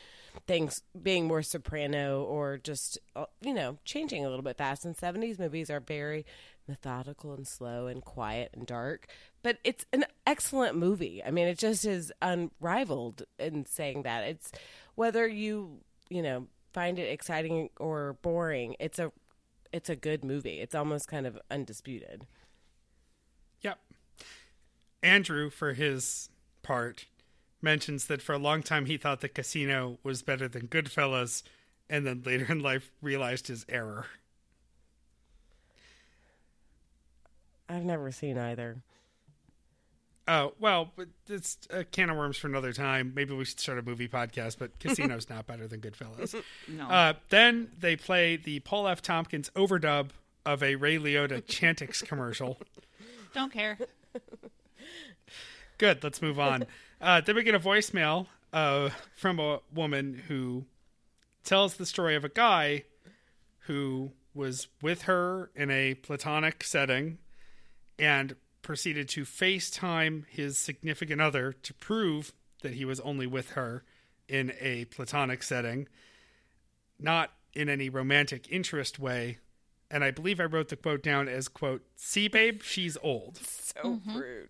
[0.45, 4.85] things being more soprano or just uh, you know changing a little bit fast.
[4.85, 6.25] And 70s movies are very
[6.67, 9.07] methodical and slow and quiet and dark
[9.41, 11.23] but it's an excellent movie.
[11.25, 14.25] I mean it just is unrivaled in saying that.
[14.25, 14.51] It's
[14.95, 19.11] whether you you know find it exciting or boring it's a
[19.71, 20.59] it's a good movie.
[20.59, 22.25] It's almost kind of undisputed.
[23.61, 23.79] Yep.
[25.03, 26.29] Andrew, for his
[26.63, 27.05] part,
[27.61, 31.43] mentions that for a long time he thought the casino was better than Goodfellas,
[31.89, 34.05] and then later in life realized his error.
[37.69, 38.77] i've never seen either
[40.29, 43.13] Oh, well, but it's a can of worms for another time.
[43.15, 46.35] Maybe we should start a movie podcast, but Casino's not better than Goodfellas.
[46.67, 46.85] no.
[46.85, 49.01] Uh, then they play the Paul F.
[49.01, 50.09] Tompkins overdub
[50.45, 52.59] of a Ray Liotta Chantix commercial.
[53.33, 53.77] Don't care.
[55.77, 56.03] Good.
[56.03, 56.65] Let's move on.
[56.99, 60.65] Uh, then we get a voicemail uh, from a woman who
[61.43, 62.83] tells the story of a guy
[63.61, 67.17] who was with her in a platonic setting
[67.99, 73.83] and proceeded to FaceTime his significant other to prove that he was only with her
[74.27, 75.87] in a platonic setting,
[76.99, 79.37] not in any romantic interest way.
[79.89, 84.01] And I believe I wrote the quote down as quote, "See, babe, she's old." so
[84.05, 84.49] rude.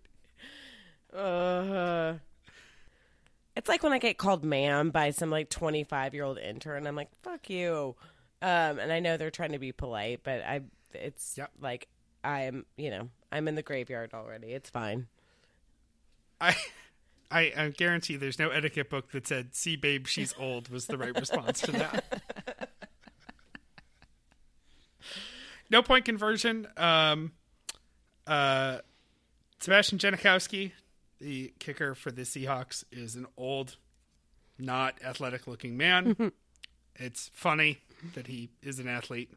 [1.12, 2.14] Uh,
[3.58, 6.86] it's like when I get called ma'am by some like 25 year old intern.
[6.86, 7.96] I'm like, fuck you.
[8.40, 10.60] Um, and I know they're trying to be polite, but I,
[10.94, 11.50] it's Yep.
[11.60, 11.88] like
[12.22, 14.52] I'm, you know, I'm in the graveyard already.
[14.52, 15.08] It's fine.
[16.40, 16.54] I,
[17.32, 20.96] I, I guarantee there's no etiquette book that said "See, babe, she's old" was the
[20.96, 22.22] right response to that.
[25.70, 26.68] no point conversion.
[26.76, 27.32] Um,
[28.26, 28.78] uh,
[29.58, 30.72] Sebastian Janikowski,
[31.20, 33.76] the kicker for the Seahawks, is an old,
[34.58, 36.32] not athletic-looking man.
[36.96, 37.78] it's funny
[38.14, 39.30] that he is an athlete.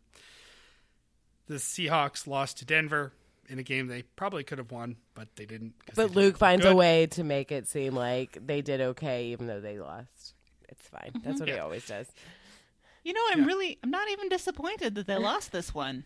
[1.47, 3.13] The Seahawks lost to Denver
[3.49, 5.73] in a game they probably could have won, but they didn't.
[5.85, 8.61] 'cause they But didn't Luke look finds a way to make it seem like they
[8.61, 10.35] did okay, even though they lost.
[10.69, 11.11] It's fine.
[11.23, 12.07] That's what he always does.
[13.03, 16.05] You know, I'm really, I'm not even disappointed that they lost this one.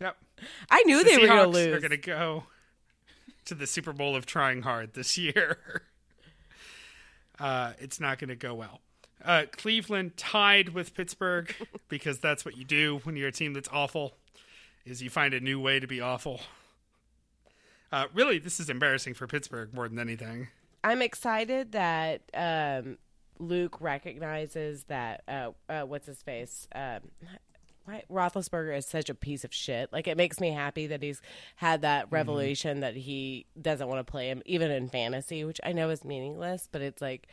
[0.00, 0.16] Yep.
[0.70, 2.44] I knew The they were going Seahawks to are going to go
[3.46, 5.82] to the Super Bowl of trying hard this year.
[7.38, 8.80] Uh, it's not going to go well.
[9.24, 11.54] Uh, Cleveland tied with Pittsburgh
[11.88, 14.14] because that's what you do when you're a team that's awful.
[14.84, 16.40] Is you find a new way to be awful.
[17.92, 20.48] Uh, really, this is embarrassing for Pittsburgh more than anything.
[20.82, 22.98] I'm excited that um,
[23.38, 26.66] Luke recognizes that uh, uh, what's his face.
[26.74, 27.00] Um,
[27.84, 29.92] why Roethlisberger is such a piece of shit.
[29.92, 31.20] Like it makes me happy that he's
[31.56, 35.72] had that revelation that he doesn't want to play him, even in fantasy, which I
[35.72, 36.68] know is meaningless.
[36.70, 37.28] But it's like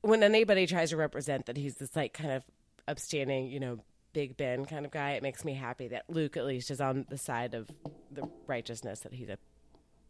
[0.00, 2.44] when anybody tries to represent that he's this like kind of
[2.88, 3.78] upstanding, you know,
[4.12, 5.12] Big Ben kind of guy.
[5.12, 7.70] It makes me happy that Luke at least is on the side of
[8.10, 9.38] the righteousness that he's a,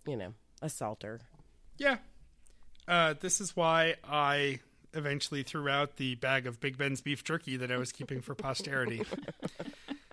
[0.06, 1.20] you know, assaulter.
[1.78, 1.98] Yeah.
[2.88, 4.58] Uh, this is why I
[4.94, 8.34] eventually threw out the bag of Big Ben's beef jerky that I was keeping for
[8.34, 9.02] posterity.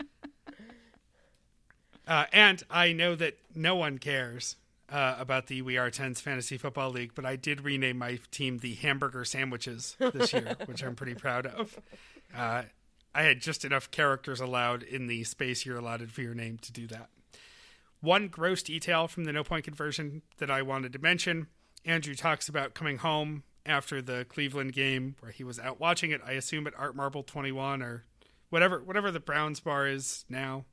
[2.07, 4.55] uh, and I know that no one cares
[4.91, 8.59] uh, about the We Are Tens Fantasy Football League, but I did rename my team
[8.59, 11.79] the Hamburger Sandwiches this year, which I'm pretty proud of.
[12.35, 12.63] Uh,
[13.13, 16.71] I had just enough characters allowed in the space you're allotted for your name to
[16.71, 17.09] do that.
[18.01, 21.47] One gross detail from the no point conversion that I wanted to mention
[21.85, 26.21] Andrew talks about coming home after the Cleveland game where he was out watching it,
[26.25, 28.03] I assume at Art Marble 21 or
[28.49, 30.65] whatever whatever the Browns bar is now.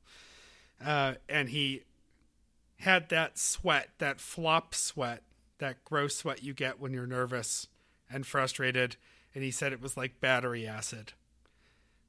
[0.83, 1.83] Uh, and he
[2.79, 5.23] had that sweat, that flop sweat,
[5.59, 7.67] that gross sweat you get when you're nervous
[8.11, 8.95] and frustrated.
[9.33, 11.13] And he said it was like battery acid.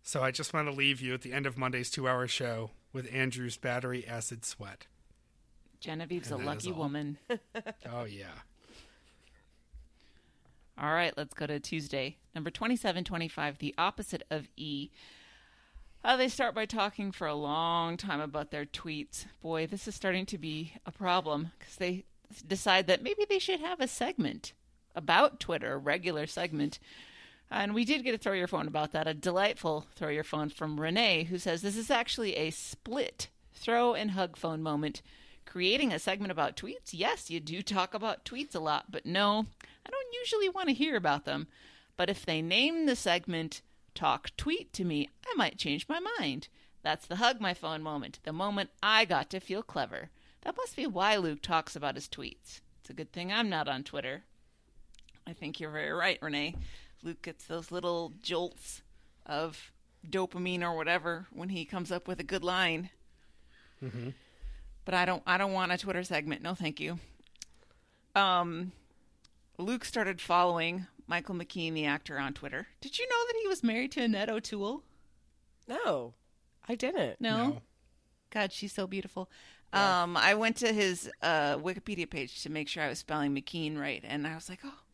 [0.02, 2.70] So I just want to leave you at the end of Monday's two hour show
[2.92, 4.86] with Andrew's battery acid sweat.
[5.80, 7.18] Genevieve's And a lucky woman.
[7.90, 8.26] Oh, yeah.
[10.80, 12.18] All right, let's go to Tuesday.
[12.36, 14.90] Number 2725, the opposite of E.
[16.04, 19.26] Uh, they start by talking for a long time about their tweets.
[19.42, 22.04] Boy, this is starting to be a problem because they
[22.46, 24.52] decide that maybe they should have a segment
[24.94, 26.78] about Twitter, a regular segment.
[27.50, 30.48] And we did get a throw your phone about that, a delightful throw your phone
[30.48, 35.02] from Renee, who says this is actually a split throw and hug phone moment.
[35.48, 36.90] Creating a segment about tweets?
[36.92, 39.46] Yes, you do talk about tweets a lot, but no,
[39.86, 41.46] I don't usually want to hear about them.
[41.96, 43.62] But if they name the segment
[43.94, 46.48] Talk Tweet to me, I might change my mind.
[46.82, 50.10] That's the hug my phone moment, the moment I got to feel clever.
[50.42, 52.60] That must be why Luke talks about his tweets.
[52.82, 54.24] It's a good thing I'm not on Twitter.
[55.26, 56.56] I think you're very right, Renee.
[57.02, 58.82] Luke gets those little jolts
[59.24, 59.72] of
[60.06, 62.90] dopamine or whatever when he comes up with a good line.
[63.82, 64.10] Mm-hmm.
[64.88, 65.22] But I don't.
[65.26, 66.40] I don't want a Twitter segment.
[66.40, 66.98] No, thank you.
[68.14, 68.72] Um,
[69.58, 72.68] Luke started following Michael McKean, the actor, on Twitter.
[72.80, 74.82] Did you know that he was married to Annette O'Toole?
[75.68, 76.14] No,
[76.66, 77.20] I didn't.
[77.20, 77.36] No.
[77.36, 77.62] No.
[78.30, 79.28] God, she's so beautiful.
[79.74, 83.78] Um, I went to his uh, Wikipedia page to make sure I was spelling McKean
[83.78, 84.87] right, and I was like, oh, wait,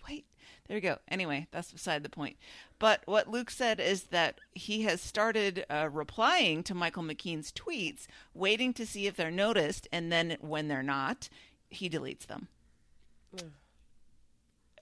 [0.66, 0.98] there we go.
[1.08, 2.36] Anyway, that's beside the point.
[2.78, 8.06] But what Luke said is that he has started uh, replying to Michael McKean's tweets,
[8.32, 11.28] waiting to see if they're noticed, and then when they're not,
[11.68, 12.48] he deletes them.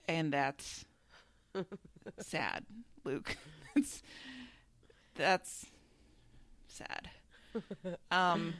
[0.07, 0.85] and that's
[2.19, 2.65] sad,
[3.03, 3.37] Luke.
[3.75, 4.03] It's,
[5.15, 5.65] that's
[6.67, 7.09] sad.
[8.11, 8.53] Um,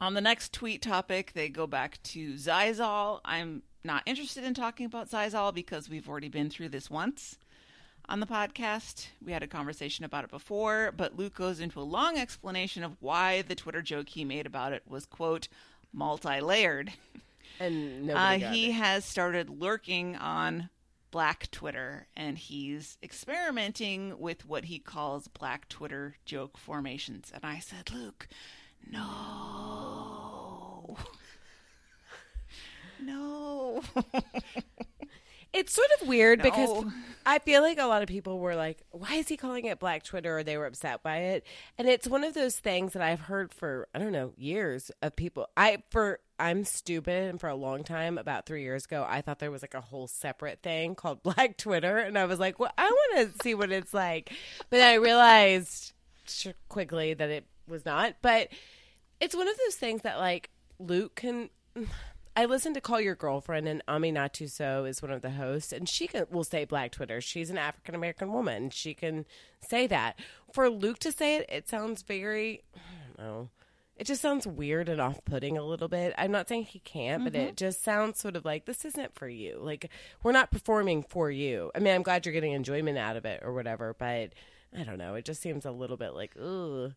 [0.00, 3.20] on the next tweet topic, they go back to Zizal.
[3.24, 7.38] I'm not interested in talking about Zizal because we've already been through this once
[8.08, 9.08] on the podcast.
[9.24, 12.96] We had a conversation about it before, but Luke goes into a long explanation of
[13.00, 15.48] why the Twitter joke he made about it was, quote,
[15.92, 16.92] multi layered.
[17.58, 18.72] And Uh, got he it.
[18.74, 20.68] has started lurking on
[21.10, 27.30] Black Twitter and he's experimenting with what he calls Black Twitter joke formations.
[27.32, 28.28] And I said, Luke,
[28.90, 30.96] no.
[33.00, 33.82] No.
[35.56, 36.84] It's sort of weird because
[37.24, 40.02] I feel like a lot of people were like, why is he calling it Black
[40.02, 40.38] Twitter?
[40.38, 41.46] Or they were upset by it.
[41.78, 45.16] And it's one of those things that I've heard for, I don't know, years of
[45.16, 45.48] people.
[45.56, 47.30] I, for, I'm stupid.
[47.30, 49.80] And for a long time, about three years ago, I thought there was like a
[49.80, 51.96] whole separate thing called Black Twitter.
[51.96, 54.30] And I was like, well, I want to see what it's like.
[54.68, 55.94] But I realized
[56.68, 58.16] quickly that it was not.
[58.20, 58.48] But
[59.20, 61.48] it's one of those things that like Luke can
[62.38, 65.88] I listened to Call Your Girlfriend, and Aminatou Sow is one of the hosts, and
[65.88, 67.22] she can, will say Black Twitter.
[67.22, 68.68] She's an African American woman.
[68.68, 69.24] She can
[69.66, 70.18] say that.
[70.52, 73.48] For Luke to say it, it sounds very, I don't know.
[73.96, 76.14] It just sounds weird and off putting a little bit.
[76.18, 77.32] I'm not saying he can't, mm-hmm.
[77.32, 79.58] but it just sounds sort of like this isn't for you.
[79.58, 79.88] Like,
[80.22, 81.70] we're not performing for you.
[81.74, 84.34] I mean, I'm glad you're getting enjoyment out of it or whatever, but
[84.78, 85.14] I don't know.
[85.14, 86.92] It just seems a little bit like, ugh.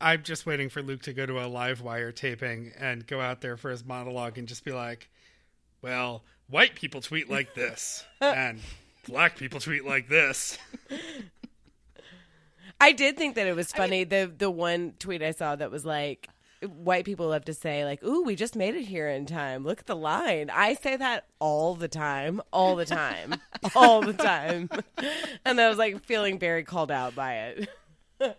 [0.00, 3.40] I'm just waiting for Luke to go to a live wire taping and go out
[3.40, 5.08] there for his monologue and just be like,
[5.82, 8.60] well, white people tweet like this and
[9.06, 10.58] black people tweet like this.
[12.80, 14.00] I did think that it was funny.
[14.00, 16.28] I mean, the the one tweet I saw that was like
[16.66, 19.64] white people love to say like, "Ooh, we just made it here in time.
[19.64, 23.36] Look at the line." I say that all the time, all the time,
[23.76, 24.68] all the time.
[25.44, 27.68] And I was like feeling very called out by it.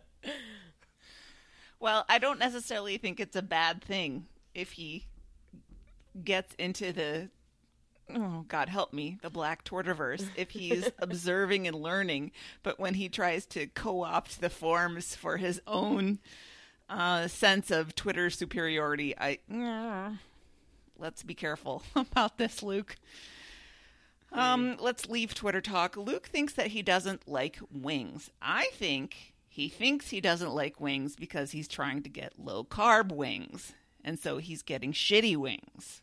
[1.80, 5.06] Well, I don't necessarily think it's a bad thing if he
[6.24, 7.30] gets into the
[8.14, 12.32] oh god help me the black twitterverse if he's observing and learning.
[12.64, 16.20] But when he tries to co-opt the forms for his own
[16.88, 19.40] uh, sense of twitter superiority i
[20.98, 22.96] let's be careful about this luke.
[24.32, 25.96] Um, let's leave twitter talk.
[25.96, 28.30] Luke thinks that he doesn't like wings.
[28.42, 33.10] I think he thinks he doesn't like wings because he's trying to get low carb
[33.10, 33.72] wings.
[34.04, 36.02] And so he's getting shitty wings.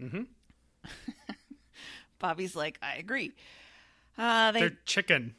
[0.00, 0.22] Mm-hmm.
[2.18, 3.32] Bobby's like, I agree.
[4.16, 4.60] Uh, they...
[4.60, 5.34] They're chicken.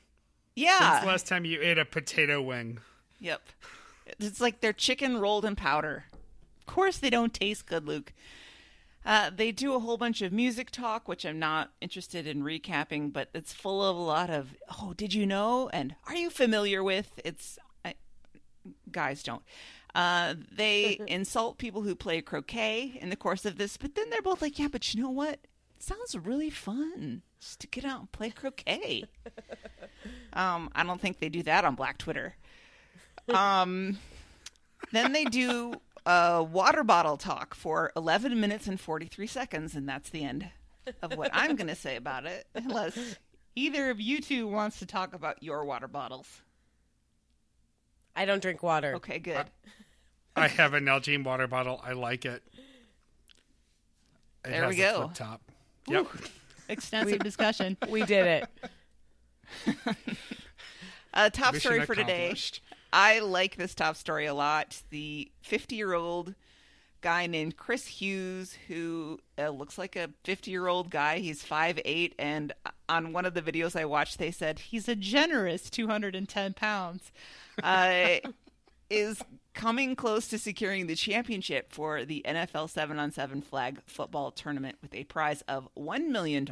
[0.54, 0.92] Yeah.
[0.92, 2.78] When's the last time you ate a potato wing?
[3.20, 3.42] Yep.
[4.20, 6.04] It's like they're chicken rolled in powder.
[6.60, 8.14] Of course they don't taste good, Luke.
[9.06, 13.14] Uh, they do a whole bunch of music talk, which I'm not interested in recapping,
[13.14, 15.70] but it's full of a lot of, oh, did you know?
[15.72, 17.20] And are you familiar with?
[17.24, 17.94] It's, I,
[18.92, 19.44] guys don't.
[19.94, 24.24] Uh, they insult people who play croquet in the course of this, but then they're
[24.24, 25.34] both like, yeah, but you know what?
[25.34, 29.06] It sounds really fun just to get out and play croquet.
[30.34, 32.36] um, I don't think they do that on Black Twitter.
[33.30, 34.00] Um,
[34.92, 35.76] then they do
[36.06, 40.50] a water bottle talk for 11 minutes and 43 seconds, and that's the end
[41.02, 43.18] of what I'm going to say about it, unless
[43.56, 46.42] either of you two wants to talk about your water bottles.
[48.16, 48.96] I don't drink water.
[48.96, 49.46] Okay, good.
[50.36, 51.82] I have an Nalgene water bottle.
[51.84, 52.44] I like it.
[54.44, 55.12] it there we go.
[55.14, 55.42] top.
[55.88, 56.08] Yep.
[56.70, 57.78] Extensive discussion.
[57.90, 58.50] We did it.
[61.14, 62.34] uh, top Mission story for today
[62.96, 64.82] I like this top story a lot.
[64.90, 66.34] The 50 year old
[67.02, 71.20] guy named Chris Hughes, who uh, looks like a 50 year old guy.
[71.20, 72.14] He's 5'8.
[72.18, 72.54] And
[72.88, 77.12] on one of the videos I watched, they said he's a generous 210 pounds.
[77.62, 78.16] Uh,
[78.90, 79.22] is
[79.54, 84.78] coming close to securing the championship for the NFL 7 on 7 flag football tournament
[84.82, 86.48] with a prize of $1 million.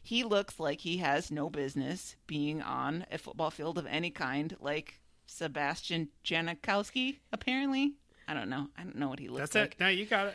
[0.00, 4.54] He looks like he has no business being on a football field of any kind,
[4.60, 7.94] like Sebastian Janikowski, apparently.
[8.28, 8.68] I don't know.
[8.76, 9.78] I don't know what he looks That's like.
[9.78, 9.84] That's it.
[9.84, 10.34] No, you got it.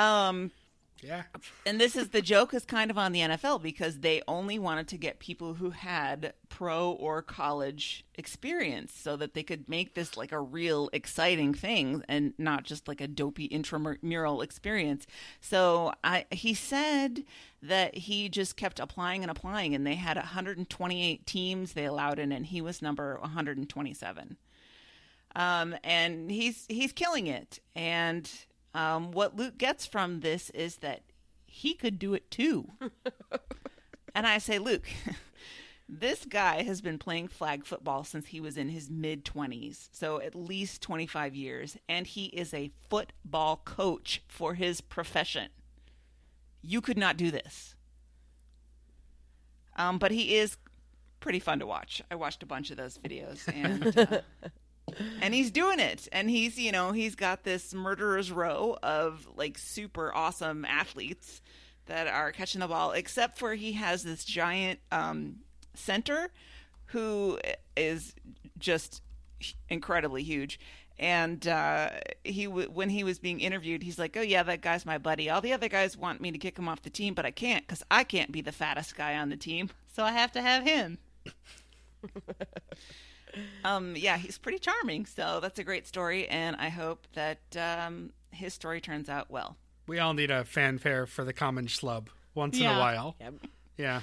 [0.00, 0.50] Um,
[1.02, 1.24] yeah.
[1.66, 4.86] And this is the joke is kind of on the NFL because they only wanted
[4.88, 10.16] to get people who had pro or college experience so that they could make this
[10.16, 15.06] like a real exciting thing and not just like a dopey intramural experience.
[15.40, 17.24] So I he said
[17.62, 22.30] that he just kept applying and applying and they had 128 teams they allowed in
[22.30, 24.36] and he was number 127.
[25.34, 28.30] Um, and he's he's killing it and
[28.74, 31.02] um, what Luke gets from this is that
[31.46, 32.70] he could do it too.
[34.14, 34.86] and I say, Luke,
[35.88, 40.20] this guy has been playing flag football since he was in his mid 20s, so
[40.20, 45.48] at least 25 years, and he is a football coach for his profession.
[46.62, 47.74] You could not do this.
[49.76, 50.56] Um, but he is
[51.20, 52.02] pretty fun to watch.
[52.10, 54.20] I watched a bunch of those videos, and uh,
[55.22, 59.56] and he's doing it and he's you know he's got this murderer's row of like
[59.58, 61.40] super awesome athletes
[61.86, 65.36] that are catching the ball except for he has this giant um,
[65.74, 66.30] center
[66.86, 67.38] who
[67.76, 68.14] is
[68.58, 69.02] just
[69.68, 70.58] incredibly huge
[70.98, 71.90] And uh,
[72.22, 75.30] he, w- when he was being interviewed, he's like, "Oh yeah, that guy's my buddy.
[75.30, 77.66] All the other guys want me to kick him off the team, but I can't
[77.66, 79.70] because I can't be the fattest guy on the team.
[79.96, 80.98] So I have to have him.
[83.64, 85.06] Um, yeah, he's pretty charming.
[85.06, 89.56] So that's a great story, and I hope that um, his story turns out well.
[89.86, 93.16] We all need a fanfare for the common schlub once in a while.
[93.20, 93.34] Yep.
[93.76, 94.00] Yeah.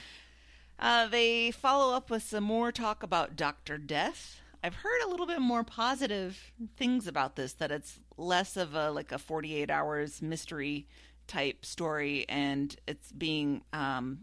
[0.77, 4.41] Uh, they follow up with some more talk about Doctor Death.
[4.63, 7.53] I've heard a little bit more positive things about this.
[7.53, 10.87] That it's less of a like a forty-eight hours mystery
[11.27, 14.19] type story, and it's being um,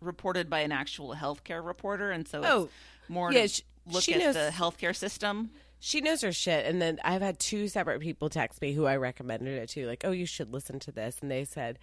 [0.00, 2.62] reported by an actual healthcare reporter, and so Oh,
[3.00, 5.50] it's more yeah, to sh- look she at knows- the healthcare system.
[5.80, 6.64] She knows her shit.
[6.64, 10.02] And then I've had two separate people text me who I recommended it to, like,
[10.04, 11.18] oh, you should listen to this.
[11.20, 11.78] And they said,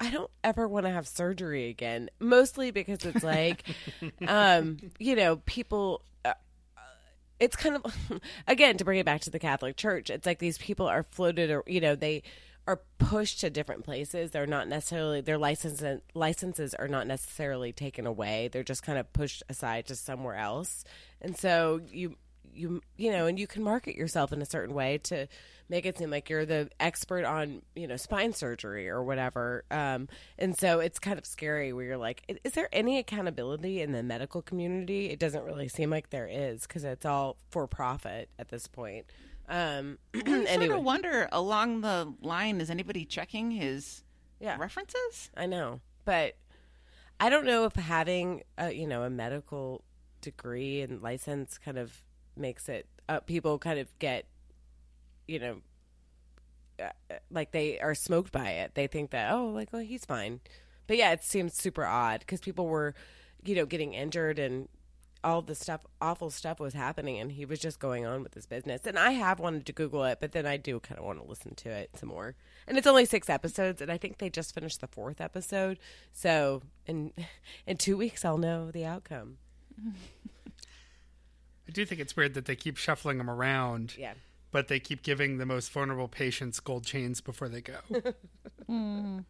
[0.00, 2.10] I don't ever want to have surgery again.
[2.18, 3.62] Mostly because it's like,
[4.26, 6.02] um, you know, people.
[6.24, 6.34] Uh,
[7.38, 7.94] it's kind of,
[8.48, 11.50] again, to bring it back to the Catholic Church, it's like these people are floated,
[11.50, 12.24] or, you know, they
[12.66, 14.30] are pushed to different places.
[14.30, 18.48] They're not necessarily, their licenses, licenses are not necessarily taken away.
[18.48, 20.84] They're just kind of pushed aside to somewhere else.
[21.20, 22.16] And so you,
[22.56, 25.26] you you know and you can market yourself in a certain way to
[25.68, 30.08] make it seem like you're the expert on you know spine surgery or whatever um
[30.38, 34.02] and so it's kind of scary where you're like is there any accountability in the
[34.02, 38.48] medical community it doesn't really seem like there is because it's all for profit at
[38.48, 39.06] this point
[39.48, 44.02] um I sort of wonder along the line, is anybody checking his
[44.40, 45.30] yeah references?
[45.36, 46.36] I know, but
[47.18, 49.82] I don't know if having a you know a medical
[50.20, 52.02] degree and license kind of
[52.36, 54.26] makes it uh, people kind of get
[55.26, 55.56] you know
[56.82, 56.90] uh,
[57.30, 58.74] like they are smoked by it.
[58.74, 60.40] They think that oh like oh he's fine,
[60.86, 62.94] but yeah, it seems super odd because people were
[63.44, 64.68] you know getting injured and
[65.26, 68.46] all the stuff awful stuff was happening and he was just going on with his
[68.46, 68.86] business.
[68.86, 71.28] And i have wanted to google it but then i do kind of want to
[71.28, 72.36] listen to it some more.
[72.68, 75.78] And it's only six episodes and i think they just finished the fourth episode.
[76.12, 77.12] So in
[77.66, 79.38] in two weeks i'll know the outcome.
[81.68, 84.14] I do think it's weird that they keep shuffling them around, yeah.
[84.52, 87.78] but they keep giving the most vulnerable patients gold chains before they go.
[88.66, 89.20] Hmm.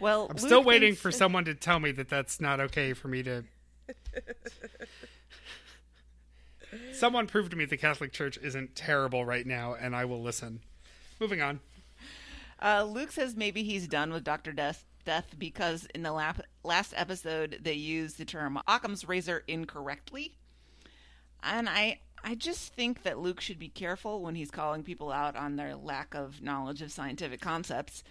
[0.00, 3.08] Well, I'm still waiting thinks- for someone to tell me that that's not okay for
[3.08, 3.44] me to.
[6.92, 10.60] Someone prove to me the Catholic Church isn't terrible right now, and I will listen.
[11.20, 11.60] Moving on.
[12.60, 16.94] Uh, Luke says maybe he's done with Doctor Death, Death because in the lap, last
[16.96, 20.36] episode they used the term Occam's razor incorrectly,
[21.42, 25.36] and I I just think that Luke should be careful when he's calling people out
[25.36, 28.02] on their lack of knowledge of scientific concepts.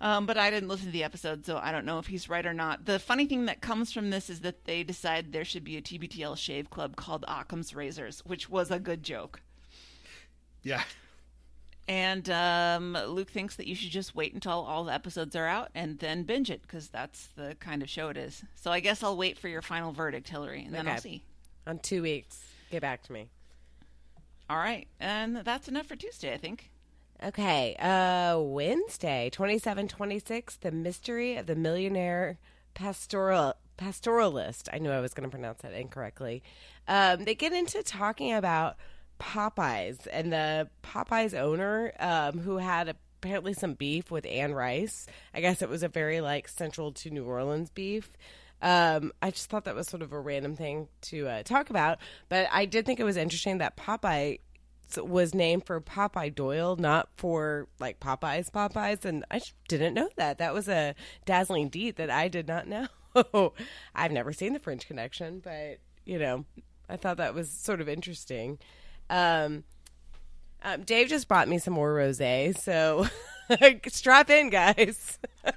[0.00, 2.46] Um, but I didn't listen to the episode, so I don't know if he's right
[2.46, 2.86] or not.
[2.86, 5.82] The funny thing that comes from this is that they decide there should be a
[5.82, 9.42] TBTL shave club called Occam's Razors, which was a good joke.
[10.62, 10.82] Yeah.
[11.86, 15.70] And um, Luke thinks that you should just wait until all the episodes are out
[15.74, 18.42] and then binge it because that's the kind of show it is.
[18.54, 21.24] So I guess I'll wait for your final verdict, Hillary, and then I'll see.
[21.66, 23.28] on two weeks get back to me
[24.48, 26.70] All right, and that's enough for Tuesday, I think.
[27.22, 32.38] Okay, uh Wednesday, 27 26, The Mystery of the Millionaire
[32.72, 34.68] Pastoral Pastoralist.
[34.72, 36.42] I knew I was going to pronounce that incorrectly.
[36.88, 38.76] Um they get into talking about
[39.18, 45.06] Popeyes and the Popeyes owner um who had apparently some beef with Anne Rice.
[45.34, 48.10] I guess it was a very like central to New Orleans beef.
[48.62, 51.98] Um, I just thought that was sort of a random thing to uh, talk about,
[52.28, 54.40] but I did think it was interesting that Popeye
[54.98, 60.38] was named for Popeye Doyle, not for like Popeyes Popeyes, and I didn't know that.
[60.38, 62.88] That was a dazzling deed that I did not know.
[63.94, 66.44] I've never seen the French Connection, but you know,
[66.88, 68.58] I thought that was sort of interesting.
[69.08, 69.64] Um,
[70.62, 73.06] um, Dave just brought me some more rosé, so
[73.88, 75.18] strap in, guys.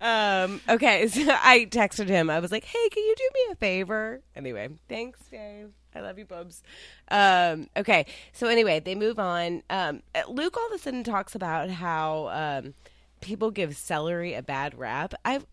[0.00, 2.30] um, okay, so I texted him.
[2.30, 5.72] I was like, "Hey, can you do me a favor?" Anyway, thanks, Dave.
[5.94, 6.62] I love you, Bubs.
[7.10, 9.62] Um, okay, so anyway, they move on.
[9.70, 12.74] Um, Luke all of a sudden talks about how um,
[13.20, 15.14] people give celery a bad rap.
[15.24, 15.46] I've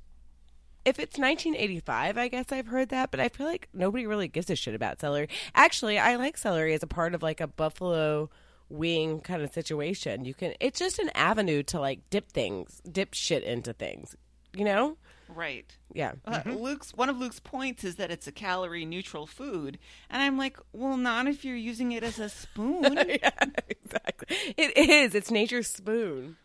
[0.85, 4.51] if it's 1985, I guess I've heard that, but I feel like nobody really gives
[4.51, 5.29] a shit about celery.
[5.55, 8.29] Actually, I like celery as a part of like a buffalo
[8.69, 10.25] wing kind of situation.
[10.25, 14.15] You can it's just an avenue to like dip things, dip shit into things.
[14.55, 14.97] You know?
[15.27, 15.75] Right.
[15.93, 16.13] Yeah.
[16.25, 19.79] Uh, Luke's one of Luke's points is that it's a calorie neutral food,
[20.09, 22.83] and I'm like, well, not if you're using it as a spoon.
[22.83, 23.29] yeah,
[23.67, 24.37] exactly.
[24.55, 25.15] It is.
[25.15, 26.37] It's nature's spoon.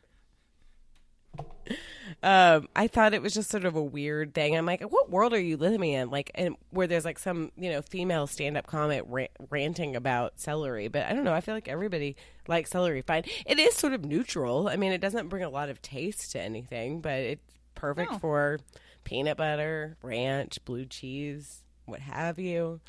[2.22, 4.56] um, I thought it was just sort of a weird thing.
[4.56, 6.10] I'm like, what world are you living in?
[6.10, 10.40] Like, and where there's like some you know female stand up comic ra- ranting about
[10.40, 11.34] celery, but I don't know.
[11.34, 12.16] I feel like everybody
[12.48, 13.24] likes celery fine.
[13.46, 14.68] It is sort of neutral.
[14.68, 17.49] I mean, it doesn't bring a lot of taste to anything, but it's
[17.80, 18.18] perfect No.
[18.18, 18.58] for
[19.04, 22.80] peanut butter, ranch, blue cheese, what have you.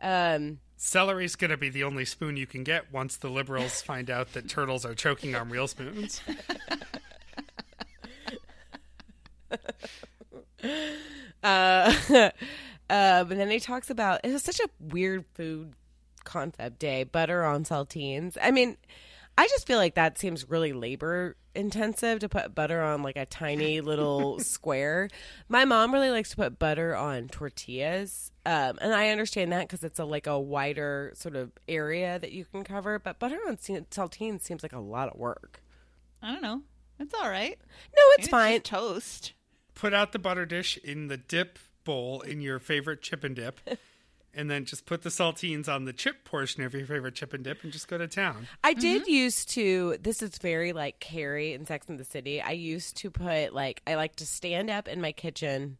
[0.00, 4.10] Um, Celery's going to be the only spoon you can get once the liberals find
[4.10, 6.20] out that turtles are choking on real spoons.
[11.42, 12.30] uh, uh,
[12.88, 15.74] but then he talks about it was such a weird food
[16.24, 18.36] concept day butter on saltines.
[18.40, 18.76] I mean,
[19.38, 23.26] I just feel like that seems really labor intensive to put butter on like a
[23.26, 25.08] tiny little square.
[25.48, 28.30] My mom really likes to put butter on tortillas.
[28.44, 32.32] Um, and I understand that because it's a like a wider sort of area that
[32.32, 32.98] you can cover.
[32.98, 35.62] But butter on se- saltines seems like a lot of work.
[36.22, 36.62] I don't know.
[37.00, 37.58] It's all right.
[37.96, 38.52] No, it's It's fine.
[38.60, 39.32] just toast.
[39.74, 43.60] Put out the butter dish in the dip bowl in your favorite chip and dip.
[44.34, 47.44] And then just put the saltines on the chip portion of your favorite chip and
[47.44, 48.48] dip and just go to town.
[48.64, 49.98] I did used to.
[50.00, 52.40] This is very like Carrie in Sex and the City.
[52.40, 55.76] I used to put like I like to stand up in my kitchen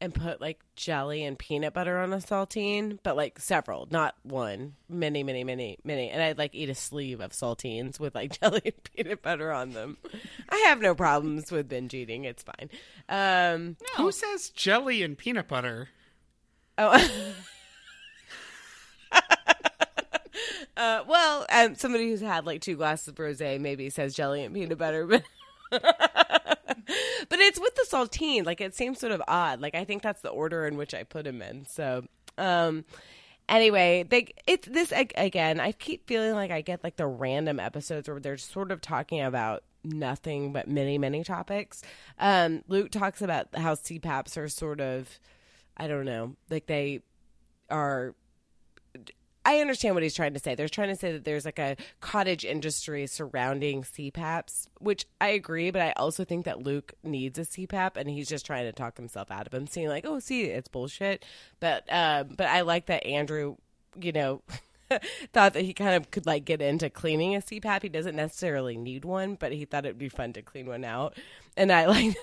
[0.00, 4.74] and put like jelly and peanut butter on a saltine, but like several, not one,
[4.88, 6.10] many, many, many, many.
[6.10, 9.70] And I'd like eat a sleeve of saltines with like jelly and peanut butter on
[9.70, 9.96] them.
[10.48, 12.24] I have no problems with binge eating.
[12.24, 12.70] It's fine.
[13.08, 15.88] Um, Who says jelly and peanut butter?
[16.76, 17.32] Oh.
[20.76, 24.54] uh, well, um, somebody who's had like two glasses of rosé maybe says jelly and
[24.54, 25.22] peanut butter, but
[25.70, 28.44] but it's with the saltine.
[28.44, 29.60] Like it seems sort of odd.
[29.60, 31.66] Like I think that's the order in which I put them in.
[31.66, 32.04] So,
[32.38, 32.84] um,
[33.48, 35.60] anyway, they it's this again.
[35.60, 39.20] I keep feeling like I get like the random episodes where they're sort of talking
[39.20, 41.82] about nothing but many many topics.
[42.18, 45.18] Um, Luke talks about how CPAPs are sort of,
[45.76, 47.00] I don't know, like they
[47.70, 48.14] are
[49.44, 50.54] I understand what he's trying to say.
[50.54, 55.70] They're trying to say that there's like a cottage industry surrounding CPAPs, which I agree,
[55.70, 58.96] but I also think that Luke needs a CPAP and he's just trying to talk
[58.96, 61.24] himself out of him, seeing like, oh, see, it's bullshit.
[61.60, 63.56] But um, but I like that Andrew,
[64.00, 64.42] you know,
[65.32, 67.82] thought that he kind of could like get into cleaning a CPAP.
[67.82, 71.14] He doesn't necessarily need one, but he thought it'd be fun to clean one out.
[71.56, 72.16] And I like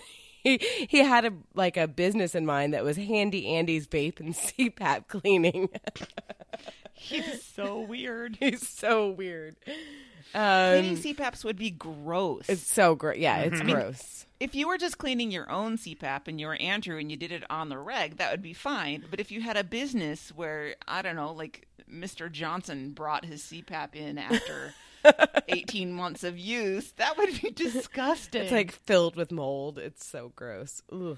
[0.43, 0.57] he
[0.89, 5.07] he had a like a business in mind that was handy Andy's vape and CPAP
[5.07, 5.69] cleaning.
[6.93, 8.37] He's so weird.
[8.39, 9.55] He's so weird.
[9.65, 12.47] Cleaning Um, CPAPs would be gross.
[12.47, 13.17] it's so gross.
[13.17, 14.25] Yeah, it's I mean, gross.
[14.39, 17.31] if you were just cleaning your own CPAP and you were Andrew and you did
[17.31, 19.03] it on the reg, that would be fine.
[19.09, 22.31] But if you had a business where I don't know, like Mr.
[22.31, 24.73] Johnson brought his CPAP in after
[25.47, 28.43] 18 months of use, that would be disgusting.
[28.43, 29.77] It's like filled with mold.
[29.77, 30.81] It's so gross.
[30.91, 31.17] Ugh.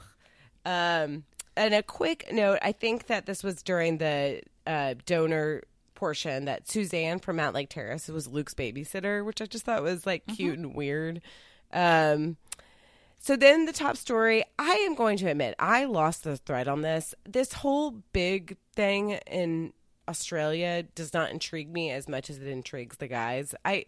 [0.65, 1.23] Um,
[1.55, 5.63] and a quick note: I think that this was during the uh, donor
[5.95, 10.25] portion that Suzanne from Mountlake Terrace was Luke's babysitter, which I just thought was like
[10.27, 11.21] cute and weird.
[11.71, 12.37] Um,
[13.19, 16.81] so then the top story, I am going to admit, I lost the thread on
[16.81, 17.15] this.
[17.23, 19.71] This whole big thing in
[20.07, 23.55] Australia does not intrigue me as much as it intrigues the guys.
[23.63, 23.85] I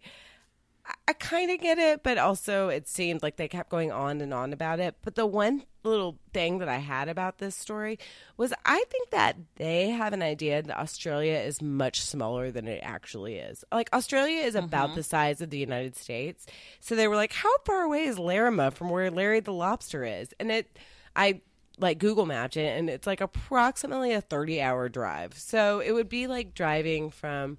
[1.08, 4.32] I kind of get it, but also it seemed like they kept going on and
[4.32, 4.94] on about it.
[5.02, 7.98] But the one little thing that I had about this story
[8.36, 12.80] was I think that they have an idea that Australia is much smaller than it
[12.82, 13.64] actually is.
[13.72, 14.96] Like, Australia is about mm-hmm.
[14.96, 16.46] the size of the United States.
[16.80, 20.34] So they were like, how far away is Larima from where Larry the Lobster is?
[20.38, 20.78] And it,
[21.14, 21.40] I,
[21.78, 25.34] like Google mapped it and it's like approximately a 30 hour drive.
[25.34, 27.58] So it would be like driving from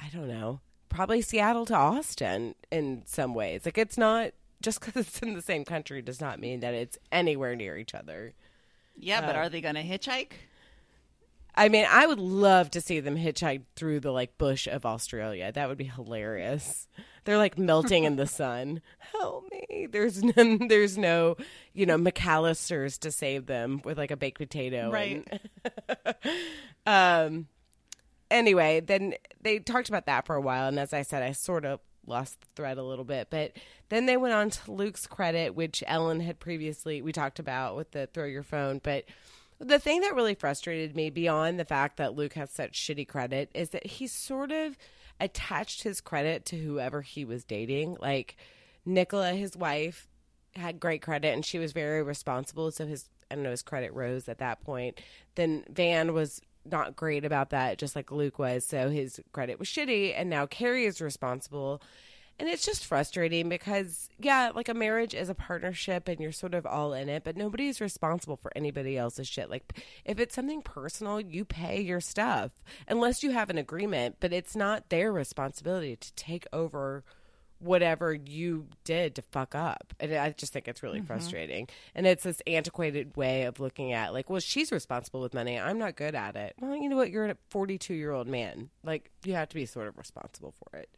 [0.00, 3.64] I don't know, probably Seattle to Austin in some ways.
[3.64, 6.98] Like it's not just because it's in the same country does not mean that it's
[7.12, 8.34] anywhere near each other.
[8.96, 10.32] yeah, but uh, are they going to hitchhike?
[11.54, 15.50] I mean, I would love to see them hitchhike through the like bush of Australia.
[15.50, 16.86] That would be hilarious.
[17.28, 18.80] They're like melting in the sun.
[19.12, 19.86] Help me!
[19.92, 20.32] There's no,
[20.66, 21.36] there's no,
[21.74, 24.90] you know, McAllister's to save them with like a baked potato.
[24.90, 25.28] Right.
[25.84, 26.16] and-
[26.86, 27.48] um.
[28.30, 29.12] Anyway, then
[29.42, 32.40] they talked about that for a while, and as I said, I sort of lost
[32.40, 33.28] the thread a little bit.
[33.28, 33.52] But
[33.90, 37.90] then they went on to Luke's credit, which Ellen had previously we talked about with
[37.90, 39.04] the throw your phone, but.
[39.60, 43.50] The thing that really frustrated me beyond the fact that Luke has such shitty credit
[43.54, 44.78] is that he's sort of
[45.20, 47.96] attached his credit to whoever he was dating.
[48.00, 48.36] Like
[48.84, 50.08] Nicola, his wife,
[50.54, 53.92] had great credit and she was very responsible, so his I don't know, his credit
[53.92, 55.00] rose at that point.
[55.34, 59.68] Then Van was not great about that, just like Luke was, so his credit was
[59.68, 61.82] shitty, and now Carrie is responsible.
[62.38, 66.54] And it's just frustrating because, yeah, like a marriage is a partnership and you're sort
[66.54, 69.50] of all in it, but nobody's responsible for anybody else's shit.
[69.50, 72.52] Like, if it's something personal, you pay your stuff
[72.86, 77.02] unless you have an agreement, but it's not their responsibility to take over
[77.58, 79.92] whatever you did to fuck up.
[79.98, 81.06] And I just think it's really mm-hmm.
[81.06, 81.68] frustrating.
[81.94, 85.58] And it's this antiquated way of looking at, like, well, she's responsible with money.
[85.58, 86.54] I'm not good at it.
[86.60, 87.10] Well, you know what?
[87.10, 88.70] You're a 42 year old man.
[88.84, 90.88] Like, you have to be sort of responsible for it.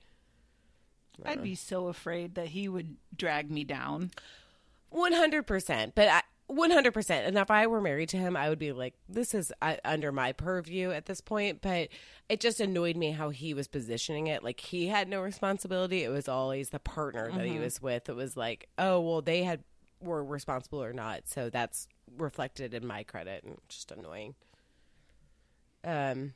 [1.24, 4.10] I'd be so afraid that he would drag me down.
[4.88, 6.22] One hundred percent, but I.
[6.46, 9.34] One hundred percent, and if I were married to him, I would be like, "This
[9.34, 11.90] is uh, under my purview at this point." But
[12.28, 14.42] it just annoyed me how he was positioning it.
[14.42, 18.08] Like he had no responsibility; it was always the partner that he was with.
[18.08, 19.62] It was like, "Oh, well, they had
[20.00, 21.86] were responsible or not," so that's
[22.16, 24.34] reflected in my credit, and just annoying.
[25.84, 26.34] Um,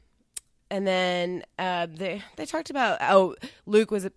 [0.70, 3.34] and then uh, they they talked about oh
[3.66, 4.08] Luke was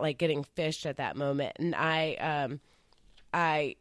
[0.00, 2.60] like getting phished at that moment, and I um
[3.32, 3.76] I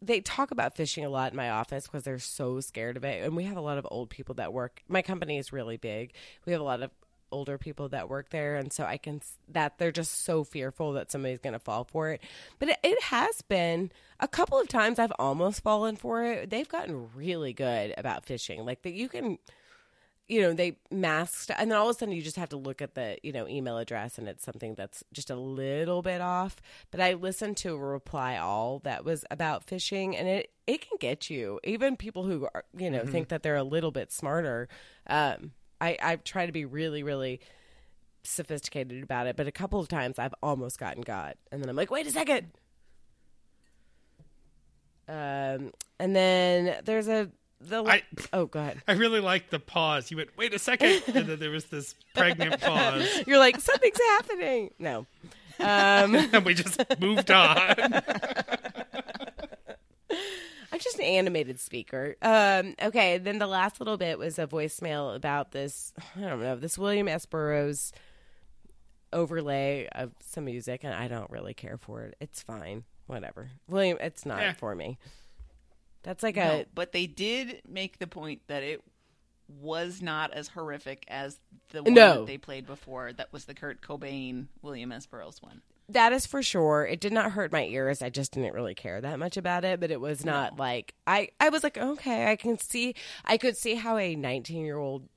[0.00, 3.24] they talk about phishing a lot in my office because they're so scared of it,
[3.24, 4.82] and we have a lot of old people that work.
[4.88, 6.12] My company is really big.
[6.46, 6.90] We have a lot of
[7.30, 11.10] older people that work there, and so I can that they're just so fearful that
[11.10, 12.22] somebody's going to fall for it.
[12.58, 13.90] But it, it has been
[14.20, 16.50] a couple of times I've almost fallen for it.
[16.50, 19.38] They've gotten really good about phishing, like that you can
[20.28, 22.82] you know they masked and then all of a sudden you just have to look
[22.82, 26.56] at the you know email address and it's something that's just a little bit off.
[26.90, 30.98] But i listened to a reply all that was about phishing and it it can
[31.00, 31.58] get you.
[31.64, 34.68] Even people who are you know think that they're a little bit smarter
[35.08, 37.40] um i i try to be really really
[38.24, 41.76] sophisticated about it but a couple of times i've almost gotten got and then i'm
[41.76, 42.48] like wait a second.
[45.08, 48.02] Um and then there's a the I-
[48.32, 50.10] oh god I really liked the pause.
[50.10, 51.02] You went, wait a second.
[51.14, 53.08] And then there was this pregnant pause.
[53.26, 54.70] You're like, something's happening.
[54.78, 55.06] No.
[55.60, 57.74] Um, And we just moved on.
[60.70, 62.16] I'm just an animated speaker.
[62.22, 66.56] Um, okay, then the last little bit was a voicemail about this, I don't know,
[66.56, 67.26] this William S.
[67.26, 67.92] Burroughs
[69.12, 72.14] overlay of some music, and I don't really care for it.
[72.20, 72.84] It's fine.
[73.06, 73.50] Whatever.
[73.66, 74.52] William, it's not Yeah.
[74.52, 74.98] for me.
[76.08, 76.66] That's like No, a.
[76.74, 78.82] but they did make the point that it
[79.60, 81.38] was not as horrific as
[81.68, 82.14] the one No.
[82.20, 83.12] that they played before.
[83.12, 85.04] That was the Kurt Cobain, William S.
[85.04, 85.60] Burroughs one.
[85.90, 86.86] That is for sure.
[86.86, 88.00] It did not hurt my ears.
[88.00, 91.28] I just didn't really care that much about it, but it was not like I
[91.40, 92.94] I was like, okay, I can see
[93.26, 95.10] I could see how a 19-year-old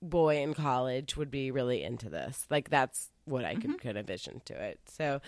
[0.00, 2.46] boy in college would be really into this.
[2.48, 4.80] Like that's what I could could envision to it.
[4.86, 5.20] So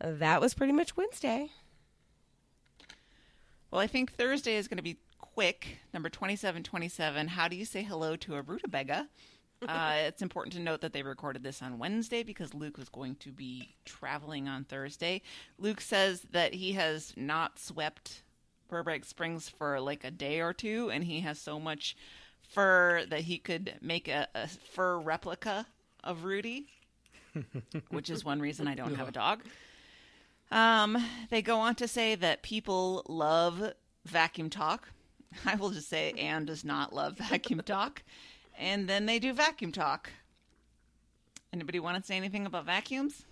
[0.00, 1.50] uh, that was pretty much Wednesday.
[3.70, 5.78] Well, I think Thursday is going to be quick.
[5.92, 7.28] Number 2727.
[7.28, 9.08] How do you say hello to a rutabaga?
[9.66, 13.16] Uh, it's important to note that they recorded this on Wednesday because Luke was going
[13.16, 15.20] to be traveling on Thursday.
[15.58, 18.22] Luke says that he has not swept
[18.68, 21.96] Burbank Springs for like a day or two, and he has so much
[22.48, 25.66] fur that he could make a, a fur replica
[26.04, 26.68] of Rudy,
[27.90, 29.42] which is one reason I don't have a dog.
[30.50, 30.96] Um,
[31.30, 33.72] they go on to say that people love
[34.06, 34.88] vacuum talk.
[35.44, 38.02] I will just say Anne does not love vacuum talk.
[38.58, 40.10] And then they do vacuum talk.
[41.52, 43.24] Anybody want to say anything about vacuums?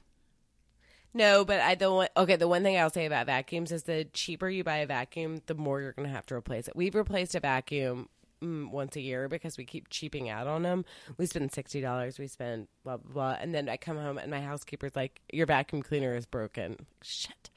[1.12, 4.04] No, but I the one okay, the one thing I'll say about vacuums is the
[4.12, 6.76] cheaper you buy a vacuum, the more you're going to have to replace it.
[6.76, 8.10] We've replaced a vacuum
[8.72, 10.84] once a year because we keep cheaping out on them.
[11.18, 12.18] We spend sixty dollars.
[12.18, 15.46] We spend blah blah blah, and then I come home and my housekeeper's like, "Your
[15.46, 17.50] vacuum cleaner is broken." Shit.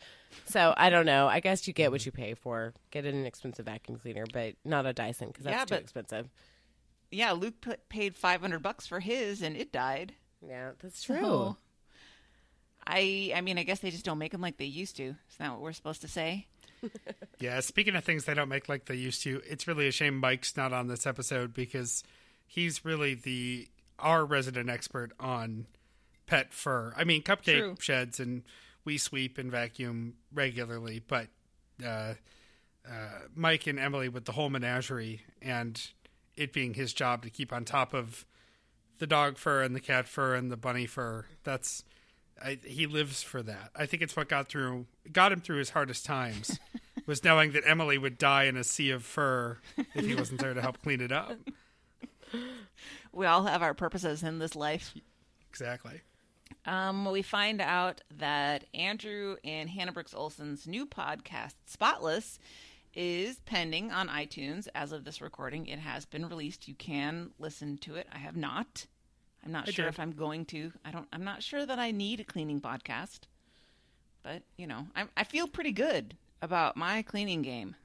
[0.45, 1.27] So I don't know.
[1.27, 2.73] I guess you get what you pay for.
[2.91, 6.29] Get an expensive vacuum cleaner, but not a Dyson because that's Yeah, too but- expensive.
[7.11, 10.13] Yeah, Luke p- paid 500 bucks for his and it died.
[10.47, 11.19] Yeah, that's true.
[11.19, 11.57] So,
[12.85, 15.03] I I mean, I guess they just don't make them like they used to.
[15.03, 16.47] Isn't that what we're supposed to say?
[17.39, 20.17] Yeah, speaking of things they don't make like they used to, it's really a shame
[20.17, 22.03] Mike's not on this episode because
[22.45, 25.65] he's really the our resident expert on
[26.25, 26.93] pet fur.
[26.97, 27.75] I mean, Cupcake True.
[27.80, 28.43] sheds and
[28.84, 31.27] we sweep and vacuum regularly, but
[31.82, 32.15] uh,
[32.86, 35.82] uh, Mike and Emily with the whole menagerie and
[36.36, 38.25] it being his job to keep on top of
[38.97, 41.25] the dog fur and the cat fur and the bunny fur.
[41.43, 41.84] That's
[42.41, 43.71] I, he lives for that.
[43.75, 46.59] I think it's what got through got him through his hardest times
[47.05, 49.57] was knowing that Emily would die in a sea of fur
[49.95, 51.37] if he wasn't there to help clean it up.
[53.11, 54.93] We all have our purposes in this life.
[55.49, 56.01] Exactly.
[56.65, 62.39] Um, we find out that Andrew and Hanna Brooks Olsen's new podcast, Spotless,
[62.93, 65.67] is pending on iTunes as of this recording.
[65.67, 66.67] It has been released.
[66.67, 68.07] You can listen to it.
[68.13, 68.85] I have not.
[69.45, 69.93] I'm not I sure did.
[69.93, 70.71] if I'm going to.
[70.83, 71.07] I don't.
[71.13, 73.21] I'm not sure that I need a cleaning podcast.
[74.23, 77.75] But you know, I I feel pretty good about my cleaning game.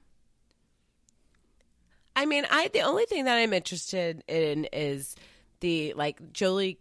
[2.16, 5.16] I mean, I the only thing that I'm interested in is
[5.60, 6.78] the like Jolie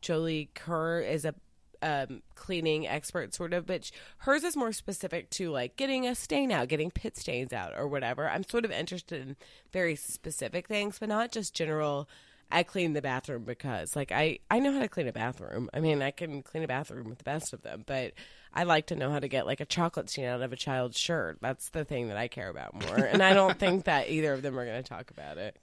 [0.00, 1.34] Jolie Kerr is a
[1.82, 6.50] um, cleaning expert, sort of, but hers is more specific to like getting a stain
[6.50, 8.28] out, getting pit stains out, or whatever.
[8.28, 9.36] I'm sort of interested in
[9.70, 12.08] very specific things, but not just general.
[12.50, 15.68] I clean the bathroom because, like, I I know how to clean a bathroom.
[15.74, 18.12] I mean, I can clean a bathroom with the best of them, but
[18.52, 20.98] I like to know how to get like a chocolate stain out of a child's
[20.98, 21.38] shirt.
[21.40, 24.42] That's the thing that I care about more, and I don't think that either of
[24.42, 25.56] them are going to talk about it.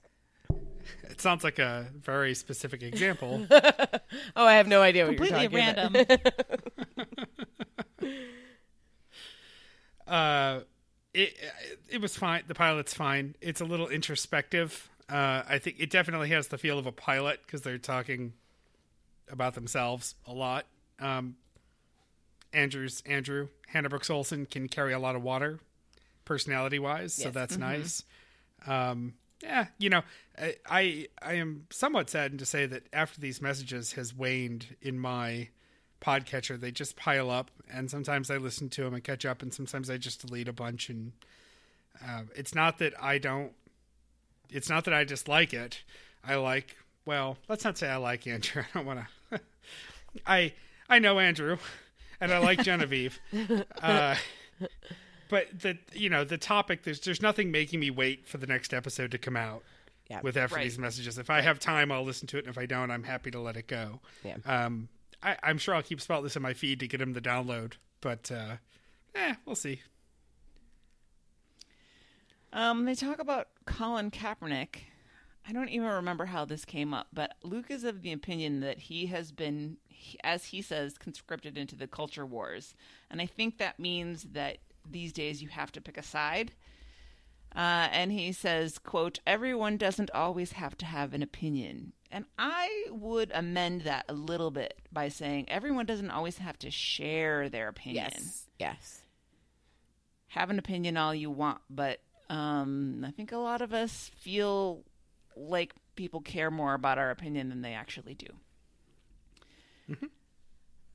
[1.08, 3.46] It sounds like a very specific example.
[4.36, 6.06] Oh, I have no idea what Completely you're talking random.
[7.98, 8.16] about.
[10.06, 10.60] uh,
[11.14, 11.36] it
[11.88, 12.42] it was fine.
[12.46, 13.36] The pilot's fine.
[13.40, 14.90] It's a little introspective.
[15.12, 18.32] Uh, I think it definitely has the feel of a pilot because they're talking
[19.30, 20.64] about themselves a lot.
[21.00, 21.36] Um,
[22.52, 25.58] Andrew's Andrew Hanna Brooks Olsen can carry a lot of water,
[26.24, 27.34] personality wise, so Yes.
[27.34, 28.04] that's nice.
[28.66, 30.02] Um, yeah, you know,
[30.38, 34.98] I, I I am somewhat saddened to say that after these messages has waned in
[34.98, 35.48] my
[36.00, 39.52] podcatcher, they just pile up, and sometimes I listen to them and catch up, and
[39.52, 40.88] sometimes I just delete a bunch.
[40.90, 41.12] And
[42.06, 43.52] uh, it's not that I don't.
[44.52, 45.82] It's not that I dislike it.
[46.24, 46.76] I like.
[47.04, 48.62] Well, let's not say I like Andrew.
[48.74, 49.00] I don't want
[49.30, 49.40] to.
[50.26, 50.52] I
[50.88, 51.56] I know Andrew,
[52.20, 53.18] and I like Genevieve.
[53.82, 54.14] uh,
[55.28, 58.72] but the you know the topic there's there's nothing making me wait for the next
[58.74, 59.62] episode to come out
[60.10, 60.20] Yeah.
[60.22, 60.64] with after Right.
[60.64, 61.18] these messages.
[61.18, 63.40] If I have time, I'll listen to it, and if I don't, I'm happy to
[63.40, 64.00] let it go.
[64.22, 64.36] Yeah.
[64.44, 64.88] Um,
[65.22, 68.30] I, I'm sure I'll keep Spotless in my feed to get him the download, but
[68.30, 68.56] uh,
[69.14, 69.80] eh, we'll see.
[72.52, 74.76] Um, they talk about Colin Kaepernick.
[75.48, 78.78] I don't even remember how this came up, but Luke is of the opinion that
[78.78, 79.78] he has been,
[80.22, 82.74] as he says, conscripted into the culture wars,
[83.10, 86.52] and I think that means that these days you have to pick a side.
[87.54, 92.84] Uh, and he says, "quote Everyone doesn't always have to have an opinion." And I
[92.90, 97.68] would amend that a little bit by saying everyone doesn't always have to share their
[97.68, 98.48] opinion Yes.
[98.58, 99.02] Yes.
[100.28, 102.00] have an opinion all you want, but
[102.32, 104.84] um, I think a lot of us feel
[105.36, 109.96] like people care more about our opinion than they actually do.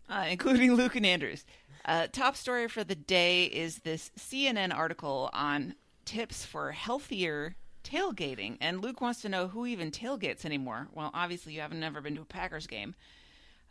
[0.09, 1.45] Uh, including Luke and Andrews.
[1.85, 5.75] Uh, top story for the day is this CNN article on
[6.05, 8.57] tips for healthier tailgating.
[8.59, 10.87] And Luke wants to know who even tailgates anymore.
[10.91, 12.95] Well, obviously, you haven't never been to a Packers game.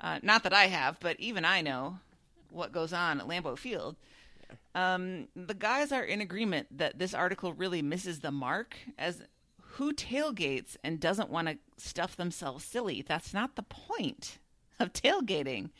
[0.00, 1.98] Uh, not that I have, but even I know
[2.50, 3.96] what goes on at Lambeau Field.
[4.74, 9.22] Um, the guys are in agreement that this article really misses the mark as
[9.76, 13.02] who tailgates and doesn't want to stuff themselves silly.
[13.02, 14.38] That's not the point
[14.78, 15.70] of tailgating.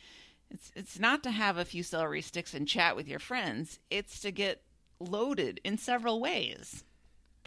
[0.49, 3.79] It's it's not to have a few celery sticks and chat with your friends.
[3.89, 4.61] It's to get
[4.99, 6.83] loaded in several ways.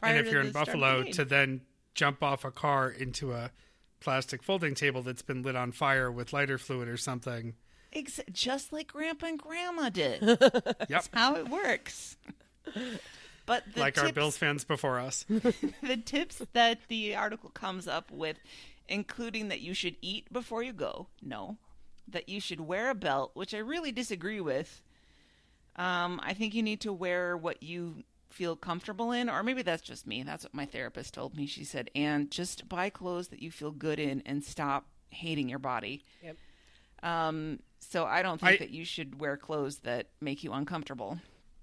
[0.03, 1.63] and if you're in the start of the Buffalo, to then
[1.95, 3.51] jump off a car into a
[4.01, 7.55] plastic folding table that's been lit on fire with lighter fluid or something.
[7.93, 10.23] Ex- just like Grandpa and Grandma did.
[10.89, 12.17] Yep, How it works.
[13.47, 15.25] But the like our Bills fans before us.
[15.29, 18.39] the tips that the article comes up with,
[18.89, 21.57] including that you should eat before you go, no,
[22.07, 24.83] that you should wear a belt, which I really disagree with.
[25.77, 29.83] Um, I think you need to wear what you feel comfortable in, or maybe that's
[29.83, 30.23] just me.
[30.23, 31.47] That's what my therapist told me.
[31.47, 35.59] She said, and just buy clothes that you feel good in and stop hating your
[35.59, 36.05] body.
[36.23, 36.37] Yep.
[37.03, 41.19] Um, so I don't think I- that you should wear clothes that make you uncomfortable.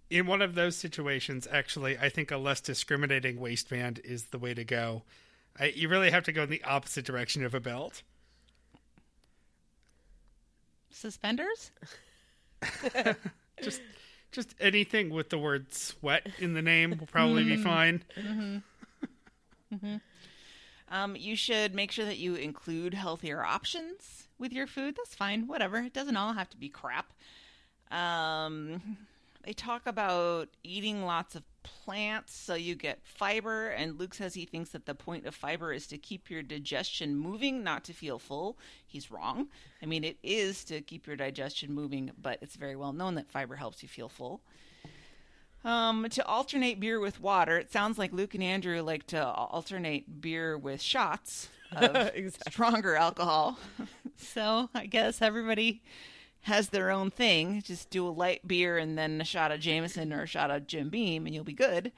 [0.09, 4.53] in one of those situations, actually, I think a less discriminating waistband is the way
[4.53, 5.03] to go.
[5.59, 8.03] I, you really have to go in the opposite direction of a belt.
[10.89, 11.71] Suspenders?
[13.61, 13.81] Just,
[14.31, 17.63] just anything with the word "sweat" in the name will probably be mm-hmm.
[17.63, 18.03] fine.
[18.15, 18.57] Mm-hmm.
[19.75, 19.95] Mm-hmm.
[20.89, 24.95] Um, you should make sure that you include healthier options with your food.
[24.97, 25.77] That's fine, whatever.
[25.77, 27.13] It doesn't all have to be crap.
[27.91, 28.97] Um,
[29.43, 34.45] they talk about eating lots of plants so you get fiber, and Luke says he
[34.45, 38.19] thinks that the point of fiber is to keep your digestion moving, not to feel
[38.19, 38.57] full.
[38.85, 39.47] He's wrong.
[39.81, 43.29] I mean, it is to keep your digestion moving, but it's very well known that
[43.31, 44.41] fiber helps you feel full.
[45.63, 50.21] Um, to alternate beer with water, it sounds like Luke and Andrew like to alternate
[50.21, 52.51] beer with shots of Exactly.
[52.51, 53.57] stronger alcohol.
[54.17, 55.81] So I guess everybody.
[56.41, 57.61] Has their own thing.
[57.61, 60.65] Just do a light beer and then a shot of Jameson or a shot of
[60.65, 61.91] Jim Beam, and you'll be good.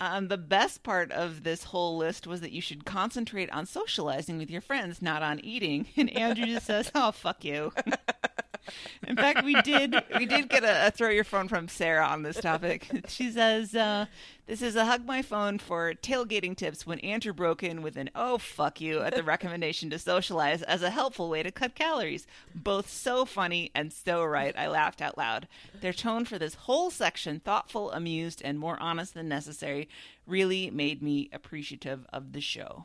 [0.00, 4.38] Um, the best part of this whole list was that you should concentrate on socializing
[4.38, 5.86] with your friends, not on eating.
[5.96, 7.72] And Andrew just says, "Oh, fuck you."
[9.06, 12.22] In fact, we did we did get a, a throw your phone from Sarah on
[12.22, 12.88] this topic.
[13.08, 14.06] She says, uh,
[14.46, 18.10] "This is a hug my phone for tailgating tips when Andrew broke in with an
[18.14, 22.26] oh fuck you at the recommendation to socialize as a helpful way to cut calories.
[22.54, 24.54] Both so funny and so right.
[24.56, 25.48] I laughed out loud.
[25.80, 29.88] Their tone for this whole section, thoughtful, amused, and more honest than necessary,
[30.26, 32.84] really made me appreciative of the show."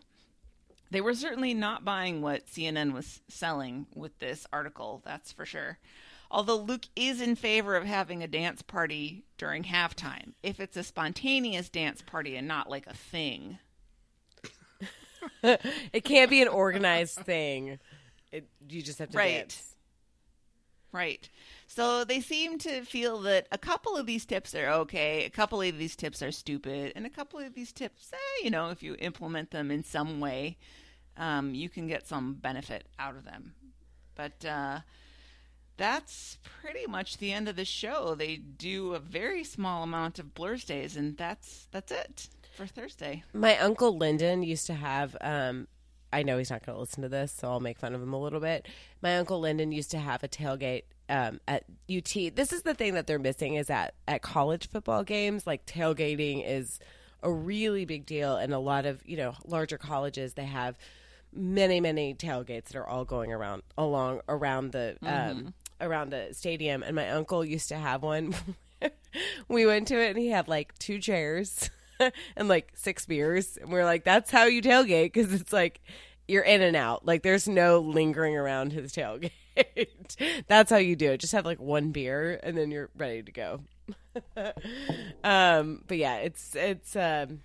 [0.91, 5.77] They were certainly not buying what CNN was selling with this article, that's for sure.
[6.31, 10.83] Although Luke is in favor of having a dance party during halftime, if it's a
[10.83, 13.57] spontaneous dance party and not like a thing.
[15.43, 17.79] it can't be an organized thing.
[18.31, 19.39] It, you just have to Right.
[19.39, 19.75] dance.
[20.91, 21.29] Right.
[21.67, 25.61] So they seem to feel that a couple of these tips are okay, a couple
[25.61, 28.81] of these tips are stupid, and a couple of these tips, eh, you know, if
[28.81, 30.57] you implement them in some way,
[31.17, 33.53] um, you can get some benefit out of them.
[34.15, 34.79] But uh,
[35.79, 38.13] that's pretty much the end of the show.
[38.13, 43.23] They do a very small amount of Blur's Days, and that's that's it for Thursday.
[43.33, 45.17] My uncle Lyndon used to have.
[45.21, 45.67] Um,
[46.11, 48.13] I know he's not going to listen to this, so I'll make fun of him
[48.13, 48.67] a little bit.
[49.01, 52.35] My uncle Lyndon used to have a tailgate um, at UT.
[52.35, 56.43] This is the thing that they're missing is at at college football games, like tailgating
[56.45, 56.79] is
[57.23, 60.77] a really big deal, and a lot of you know larger colleges they have
[61.31, 66.83] many many tailgates that are all going around along around the um, around the stadium.
[66.83, 68.35] And my uncle used to have one.
[69.47, 71.69] we went to it, and he had like two chairs.
[72.35, 73.57] and like six beers.
[73.57, 75.81] And we're like, that's how you tailgate because it's like
[76.27, 77.05] you're in and out.
[77.05, 79.31] Like there's no lingering around his tailgate.
[80.47, 81.19] that's how you do it.
[81.19, 83.61] Just have like one beer and then you're ready to go.
[85.23, 87.41] um, but yeah, it's it's um,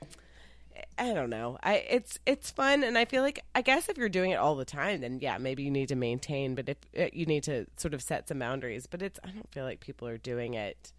[0.99, 1.59] I don't know.
[1.63, 4.55] I it's it's fun, and I feel like I guess if you're doing it all
[4.57, 6.55] the time, then yeah, maybe you need to maintain.
[6.55, 9.51] But if uh, you need to sort of set some boundaries, but it's I don't
[9.53, 10.93] feel like people are doing it.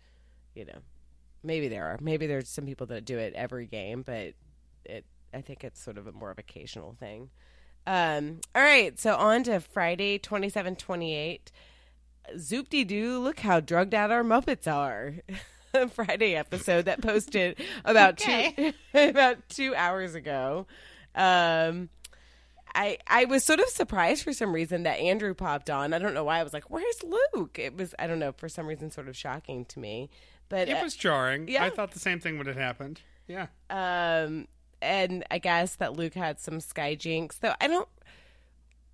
[0.53, 0.79] You know,
[1.43, 1.97] maybe there are.
[2.01, 4.33] Maybe there's some people that do it every game, but
[4.85, 7.29] it I think it's sort of a more of occasional thing.
[7.87, 11.51] Um, all right, so on to Friday, twenty seven twenty eight.
[12.37, 15.15] Zoop de doo, look how drugged out our Muppets are.
[15.93, 20.65] Friday episode that posted about two about two hours ago.
[21.13, 21.89] Um
[22.73, 25.93] I I was sort of surprised for some reason that Andrew popped on.
[25.93, 26.39] I don't know why.
[26.39, 27.03] I was like, "Where's
[27.33, 30.09] Luke?" It was I don't know for some reason sort of shocking to me.
[30.49, 31.47] But It was jarring.
[31.47, 31.63] yeah.
[31.63, 33.01] I thought the same thing would have happened.
[33.27, 33.47] Yeah.
[33.69, 34.47] um
[34.81, 37.37] and I guess that Luke had some sky jinx.
[37.37, 37.87] Though I don't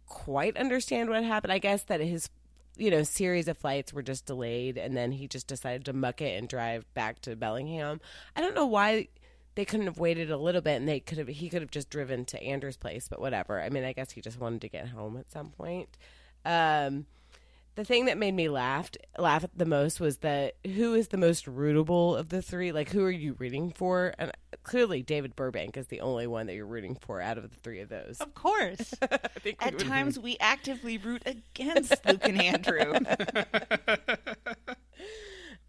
[0.05, 1.51] quite understand what happened.
[1.51, 2.29] I guess that his
[2.77, 6.21] you know series of flights were just delayed and then he just decided to muck
[6.21, 8.01] it and drive back to Bellingham.
[8.35, 9.07] I don't know why
[9.55, 11.89] they couldn't have waited a little bit and they could have he could have just
[11.89, 13.61] driven to Andrew's place, but whatever.
[13.61, 15.97] I mean, I guess he just wanted to get home at some point.
[16.45, 17.05] Um
[17.75, 21.45] the thing that made me laugh laugh the most was that who is the most
[21.45, 22.71] rootable of the three?
[22.71, 24.13] Like, who are you rooting for?
[24.17, 24.31] And
[24.63, 27.79] clearly, David Burbank is the only one that you're rooting for out of the three
[27.79, 28.17] of those.
[28.19, 28.93] Of course.
[29.01, 32.93] I think At times, we actively root against Luke and Andrew.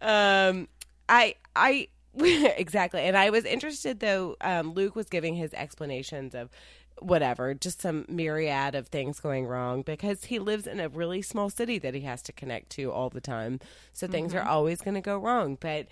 [0.01, 0.67] um,
[1.07, 1.87] I I
[2.17, 4.35] exactly, and I was interested though.
[4.41, 6.49] Um, Luke was giving his explanations of
[7.03, 11.49] whatever, just some myriad of things going wrong because he lives in a really small
[11.49, 13.59] city that he has to connect to all the time.
[13.91, 15.57] So things are always going to go wrong.
[15.59, 15.87] But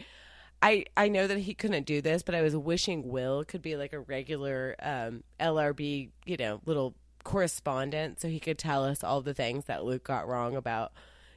[0.62, 3.76] I I know that he couldn't do this, but I was wishing Will could be
[3.76, 9.22] like a regular um, LRB, you know, little correspondent, so he could tell us all
[9.22, 10.92] the things that Luke got wrong about,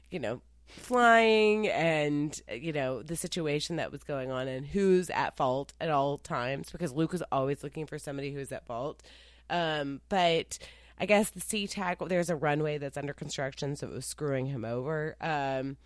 [0.09, 5.37] you know, flying and you know the situation that was going on and who's at
[5.37, 9.01] fault at all times because Luke was always looking for somebody who's at fault.
[9.49, 10.57] Um, but
[10.99, 14.47] I guess the sea tackle there's a runway that's under construction, so it was screwing
[14.47, 15.15] him over.
[15.21, 15.77] Um,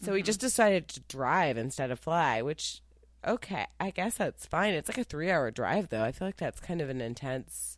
[0.00, 2.82] so he just decided to drive instead of fly, which
[3.26, 4.74] okay, I guess that's fine.
[4.74, 6.02] It's like a three hour drive though.
[6.02, 7.76] I feel like that's kind of an intense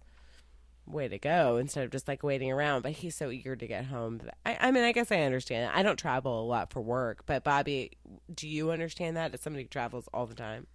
[0.87, 2.83] way to go instead of just like waiting around.
[2.83, 4.21] But he's so eager to get home.
[4.45, 5.71] I, I mean, I guess I understand.
[5.75, 7.93] I don't travel a lot for work, but Bobby,
[8.33, 10.67] do you understand that as somebody who travels all the time?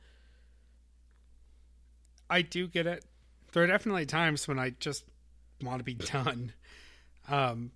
[2.29, 3.05] I do get it.
[3.53, 5.03] There are definitely times when I just
[5.61, 6.53] want to be done.
[7.29, 7.71] Um,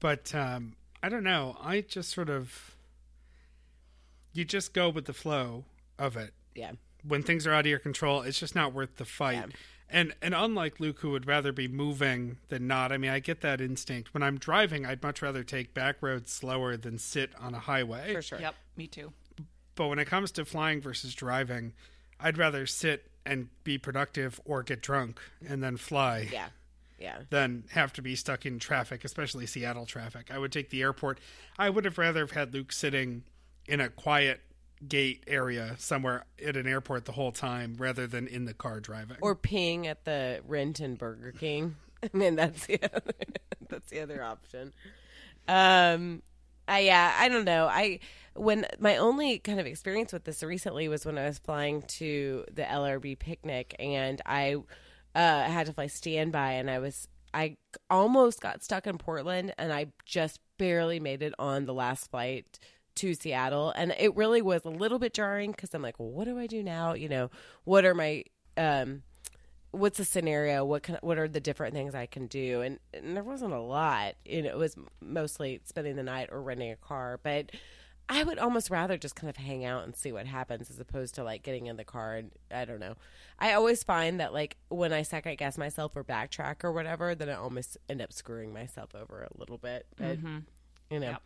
[0.00, 1.56] but um, I don't know.
[1.60, 2.74] I just sort of
[4.32, 5.64] you just go with the flow
[5.98, 6.32] of it.
[6.54, 6.72] Yeah.
[7.06, 9.34] When things are out of your control, it's just not worth the fight.
[9.34, 9.46] Yeah.
[9.92, 13.40] And and unlike Luke, who would rather be moving than not, I mean, I get
[13.40, 14.14] that instinct.
[14.14, 18.14] When I'm driving, I'd much rather take back roads slower than sit on a highway.
[18.14, 18.40] For sure.
[18.40, 19.12] yep, me too.
[19.74, 21.72] But when it comes to flying versus driving,
[22.20, 26.28] I'd rather sit and be productive or get drunk and then fly.
[26.32, 26.48] Yeah.
[26.98, 27.20] Yeah.
[27.30, 30.30] than have to be stuck in traffic, especially Seattle traffic.
[30.30, 31.18] I would take the airport.
[31.58, 33.22] I would have rather have had Luke sitting
[33.66, 34.42] in a quiet
[34.86, 39.16] gate area somewhere at an airport the whole time rather than in the car driving.
[39.22, 41.76] Or peeing at the Renton Burger King.
[42.02, 43.12] I mean, that's the other,
[43.68, 44.72] that's the other option.
[45.48, 46.22] Um,
[46.70, 47.66] I yeah, I don't know.
[47.66, 47.98] I
[48.34, 52.44] when my only kind of experience with this recently was when I was flying to
[52.52, 54.54] the LRB picnic, and I
[55.16, 57.56] uh, had to fly standby, and I was I
[57.90, 62.60] almost got stuck in Portland, and I just barely made it on the last flight
[62.96, 66.26] to Seattle, and it really was a little bit jarring because I'm like, well, what
[66.26, 66.94] do I do now?
[66.94, 67.30] You know,
[67.64, 68.22] what are my
[68.56, 69.02] um
[69.72, 70.64] what's the scenario?
[70.64, 72.62] What can what are the different things i can do?
[72.62, 74.14] And, and there wasn't a lot.
[74.24, 77.20] You know it was mostly spending the night or renting a car.
[77.22, 77.50] But
[78.12, 81.14] i would almost rather just kind of hang out and see what happens as opposed
[81.14, 82.94] to like getting in the car and i don't know.
[83.38, 87.28] I always find that like when i second guess myself or backtrack or whatever then
[87.28, 89.86] i almost end up screwing myself over a little bit.
[89.96, 90.38] But mm-hmm.
[90.90, 91.22] you know Yep.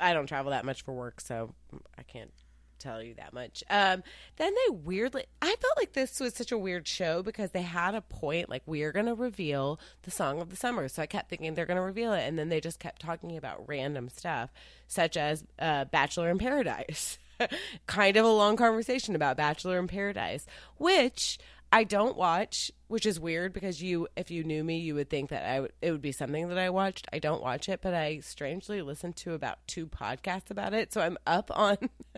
[0.00, 1.54] i don't travel that much for work so
[1.96, 2.32] i can't
[2.78, 3.64] tell you that much.
[3.70, 4.02] Um,
[4.36, 7.94] then they weirdly, I felt like this was such a weird show because they had
[7.94, 10.88] a point like we are going to reveal the song of the summer.
[10.88, 13.36] So I kept thinking they're going to reveal it, and then they just kept talking
[13.36, 14.50] about random stuff
[14.86, 17.18] such as uh, Bachelor in Paradise.
[17.86, 20.46] kind of a long conversation about Bachelor in Paradise,
[20.76, 21.38] which
[21.72, 25.30] I don't watch, which is weird because you, if you knew me, you would think
[25.30, 27.06] that I would, it would be something that I watched.
[27.12, 31.00] I don't watch it, but I strangely listened to about two podcasts about it, so
[31.00, 31.76] I'm up on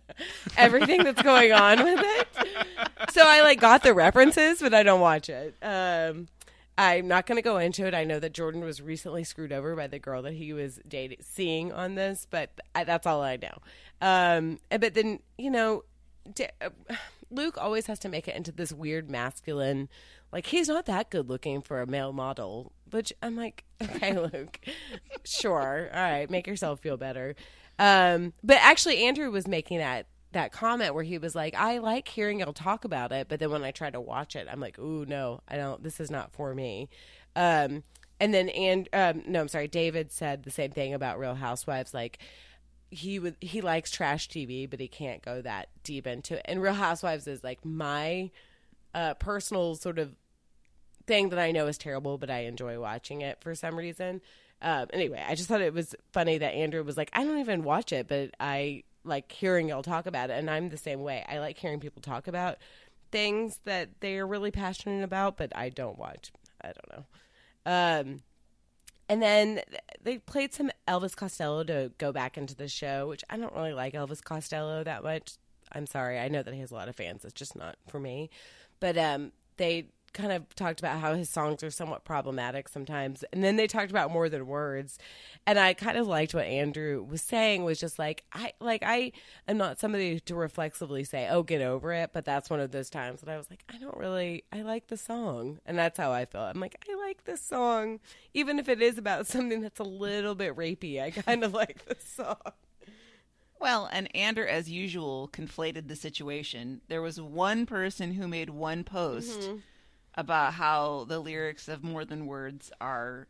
[0.56, 2.28] everything that's going on with it.
[3.10, 5.56] So I like got the references, but I don't watch it.
[5.62, 6.28] Um,
[6.76, 7.94] I'm not going to go into it.
[7.94, 11.18] I know that Jordan was recently screwed over by the girl that he was dating,
[11.22, 13.58] seeing on this, but I, that's all I know.
[14.00, 15.82] Um, but then you know,
[17.30, 19.88] Luke always has to make it into this weird masculine.
[20.32, 24.60] Like he's not that good looking for a male model, which I'm like, okay, Luke,
[25.24, 27.34] sure, all right, make yourself feel better.
[27.78, 32.06] Um, but actually, Andrew was making that that comment where he was like, I like
[32.06, 34.78] hearing y'all talk about it, but then when I try to watch it, I'm like,
[34.78, 35.82] ooh, no, I don't.
[35.82, 36.88] This is not for me.
[37.34, 37.82] Um,
[38.20, 41.94] and then and um, no, I'm sorry, David said the same thing about Real Housewives,
[41.94, 42.18] like
[42.90, 46.42] he would he likes trash TV, but he can't go that deep into it.
[46.46, 48.30] And Real Housewives is like my
[48.94, 50.14] uh, personal sort of
[51.06, 54.20] thing that I know is terrible, but I enjoy watching it for some reason.
[54.60, 57.62] Um, anyway, I just thought it was funny that Andrew was like, I don't even
[57.62, 61.24] watch it, but I like hearing y'all talk about it, and I'm the same way.
[61.28, 62.58] I like hearing people talk about
[63.10, 66.32] things that they are really passionate about, but I don't watch.
[66.60, 67.04] I don't know.
[67.64, 68.22] Um,
[69.08, 69.60] and then
[70.02, 73.72] they played some Elvis Costello to go back into the show, which I don't really
[73.72, 75.34] like Elvis Costello that much.
[75.72, 76.18] I'm sorry.
[76.18, 77.24] I know that he has a lot of fans.
[77.24, 78.30] It's just not for me.
[78.80, 83.24] But um, they kind of talked about how his songs are somewhat problematic sometimes.
[83.32, 84.98] And then they talked about more than words.
[85.46, 89.12] And I kind of liked what Andrew was saying was just like I like I
[89.46, 92.90] am not somebody to reflexively say, "Oh, get over it," but that's one of those
[92.90, 95.60] times that I was like, I don't really I like the song.
[95.64, 96.54] And that's how I felt.
[96.54, 98.00] I'm like, I like this song
[98.34, 101.00] even if it is about something that's a little bit rapey.
[101.00, 102.36] I kind of like this song.
[103.60, 106.80] Well, and Andrew, as usual, conflated the situation.
[106.88, 109.56] There was one person who made one post mm-hmm.
[110.18, 113.28] About how the lyrics of More Than Words are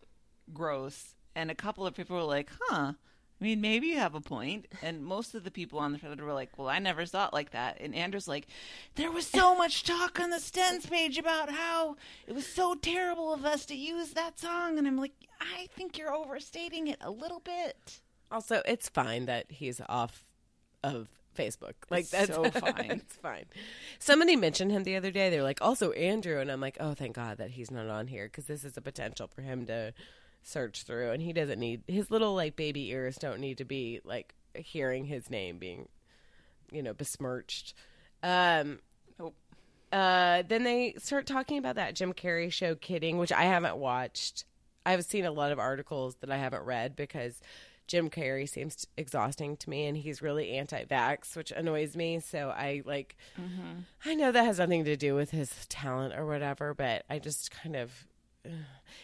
[0.54, 2.94] gross, and a couple of people were like, huh.
[3.40, 4.66] I mean, maybe you have a point.
[4.82, 7.32] And most of the people on the thread were like, well, I never saw it
[7.32, 7.76] like that.
[7.78, 8.48] And Andrew's like,
[8.96, 11.94] there was so much talk on the Stens page about how
[12.26, 14.76] it was so terrible of us to use that song.
[14.76, 18.00] And I'm like, I think you're overstating it a little bit.
[18.32, 20.26] Also, it's fine that he's off
[20.82, 21.74] of Facebook.
[21.90, 22.90] Like It's that's so fine.
[23.02, 23.44] it's fine.
[23.98, 25.30] Somebody mentioned him the other day.
[25.30, 28.06] They were like, also Andrew, and I'm like, oh, thank God that he's not on
[28.08, 29.92] here because this is a potential for him to
[30.42, 34.00] search through, and he doesn't need his little like baby ears don't need to be
[34.04, 35.88] like hearing his name being,
[36.72, 37.74] you know, besmirched.
[38.22, 38.78] Um,
[39.18, 39.34] Nope.
[39.92, 44.44] uh, then they start talking about that Jim Carrey show, Kidding, which I haven't watched.
[44.86, 47.40] I've seen a lot of articles that I haven't read because
[47.88, 52.20] Jim Carrey seems exhausting to me, and he's really anti-vax, which annoys me.
[52.20, 53.16] So I like,
[54.04, 57.50] I know that has nothing to do with his talent or whatever, but I just
[57.50, 58.06] kind of.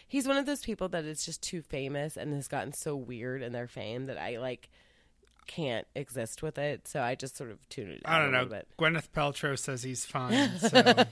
[0.07, 3.41] He's one of those people that is just too famous and has gotten so weird
[3.41, 4.69] in their fame that I like
[5.47, 6.87] can't exist with it.
[6.87, 8.45] So I just sort of tune it out I don't know.
[8.45, 8.67] bit.
[8.79, 10.51] Gwyneth Paltrow says he's fine.
[10.59, 11.05] So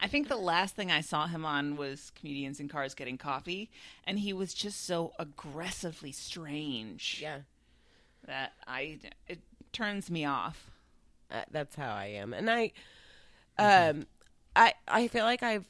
[0.00, 3.68] I think the last thing I saw him on was Comedians in Cars Getting Coffee,
[4.04, 7.40] and he was just so aggressively strange Yeah.
[8.26, 9.40] that I it
[9.72, 10.70] turns me off.
[11.30, 12.72] Uh, that's how I am, and I,
[13.58, 14.06] um,
[14.56, 15.66] I I feel like I've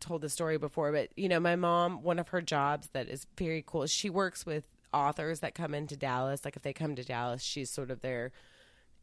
[0.00, 3.26] told the story before, but you know, my mom, one of her jobs that is
[3.36, 6.44] very cool, she works with authors that come into Dallas.
[6.44, 8.32] Like if they come to Dallas, she's sort of their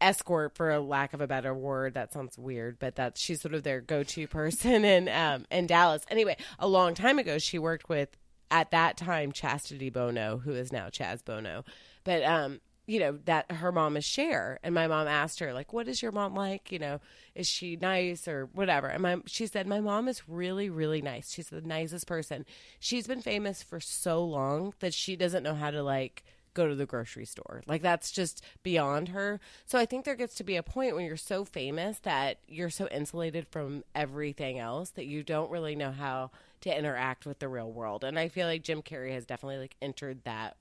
[0.03, 1.93] escort for a lack of a better word.
[1.93, 6.03] That sounds weird but that's she's sort of their go-to person in um in Dallas.
[6.09, 8.09] Anyway a long time ago she worked with
[8.51, 11.63] at that time Chastity Bono who is now Chaz Bono.
[12.03, 15.71] But um you know that her mom is Cher and my mom asked her like
[15.71, 16.71] what is your mom like?
[16.71, 16.99] You know
[17.33, 18.87] is she nice or whatever?
[18.87, 21.31] And my she said my mom is really really nice.
[21.31, 22.45] She's the nicest person.
[22.79, 26.23] She's been famous for so long that she doesn't know how to like
[26.53, 27.63] go to the grocery store.
[27.67, 29.39] Like that's just beyond her.
[29.65, 32.69] So I think there gets to be a point when you're so famous that you're
[32.69, 36.31] so insulated from everything else that you don't really know how
[36.61, 38.03] to interact with the real world.
[38.03, 40.57] And I feel like Jim Carrey has definitely like entered that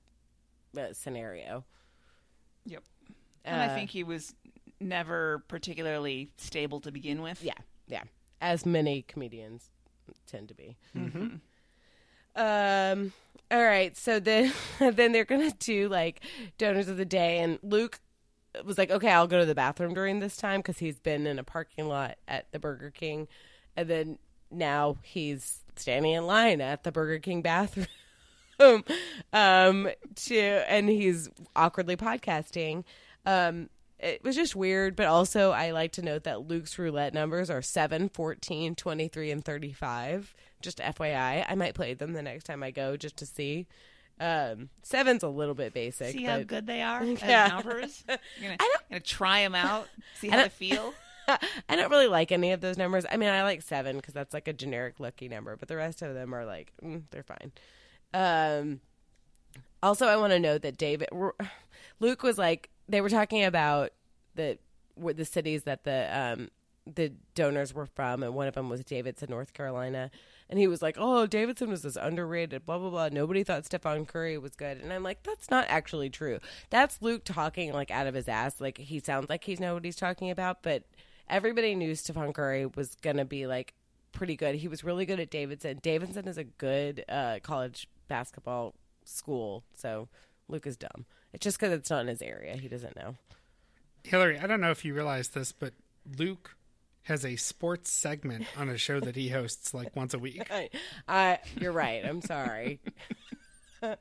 [0.77, 1.65] uh, scenario.
[2.65, 2.83] Yep.
[3.45, 4.35] And I Uh, think he was
[4.79, 7.43] never particularly stable to begin with.
[7.43, 7.53] Yeah,
[7.87, 8.03] yeah.
[8.41, 9.69] As many comedians
[10.27, 10.75] tend to be.
[12.35, 13.13] Um.
[13.53, 13.95] All right.
[13.95, 16.21] So then, then they're gonna do like
[16.57, 17.99] donors of the day, and Luke
[18.65, 21.37] was like, "Okay, I'll go to the bathroom during this time because he's been in
[21.37, 23.27] a parking lot at the Burger King,
[23.77, 24.17] and then
[24.49, 27.85] now he's standing in line at the Burger King bathroom."
[29.33, 32.83] um to and he's awkwardly podcasting
[33.25, 33.67] um
[33.99, 37.63] it was just weird but also i like to note that luke's roulette numbers are
[37.63, 42.71] 7 14 23 and 35 just fyi i might play them the next time i
[42.71, 43.67] go just to see
[44.19, 47.47] um seven's a little bit basic See but how good they are Yeah.
[47.47, 48.03] numbers?
[48.07, 49.87] You're gonna, I don't- gonna try them out,
[50.19, 50.93] see how they feel.
[51.27, 53.05] I don't really like any of those numbers.
[53.09, 56.01] I mean, I like seven because that's like a generic lucky number, but the rest
[56.01, 57.51] of them are like mm, they're fine.
[58.13, 58.81] Um,
[59.81, 61.09] also, I want to note that David
[61.99, 63.91] Luke was like they were talking about
[64.35, 64.57] the
[64.97, 66.49] the cities that the um
[66.85, 70.11] the donors were from, and one of them was Davidson, North Carolina.
[70.49, 73.09] And he was like, "Oh, Davidson was this underrated, blah blah blah.
[73.09, 76.39] Nobody thought Stephen Curry was good." And I'm like, "That's not actually true.
[76.69, 78.59] That's Luke talking like out of his ass.
[78.59, 80.83] Like he sounds like he knows what he's talking about, but
[81.29, 83.73] everybody knew Stephen Curry was gonna be like
[84.11, 84.55] pretty good.
[84.55, 85.79] He was really good at Davidson.
[85.81, 90.07] Davidson is a good uh, college basketball school, so
[90.47, 91.05] Luke is dumb.
[91.33, 92.55] It's just because it's not in his area.
[92.57, 93.15] He doesn't know.
[94.03, 95.73] Hillary, I don't know if you realize this, but
[96.17, 96.55] Luke
[97.03, 100.47] has a sports segment on a show that he hosts like once a week.
[100.51, 100.69] I,
[101.07, 102.03] I, you're right.
[102.05, 102.79] I'm sorry.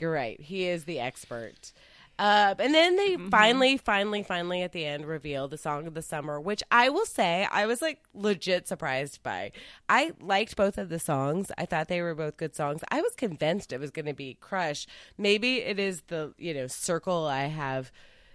[0.00, 0.40] you're right.
[0.40, 1.72] He is the expert.
[2.18, 6.02] Uh, and then they finally, finally, finally at the end reveal the song of the
[6.02, 9.52] summer, which I will say I was like legit surprised by.
[9.88, 11.50] I liked both of the songs.
[11.56, 12.82] I thought they were both good songs.
[12.90, 14.86] I was convinced it was going to be Crush.
[15.16, 17.90] Maybe it is the you know circle I have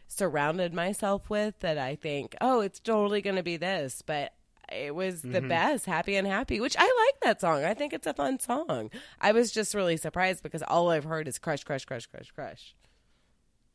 [0.07, 4.33] surrounded myself with that I think, oh, it's totally going to be this, but
[4.71, 5.51] it was the mm-hmm.
[5.51, 8.91] Beths happy and happy which i like that song i think it's a fun song
[9.21, 12.75] i was just really surprised because all i've heard is crush crush crush crush crush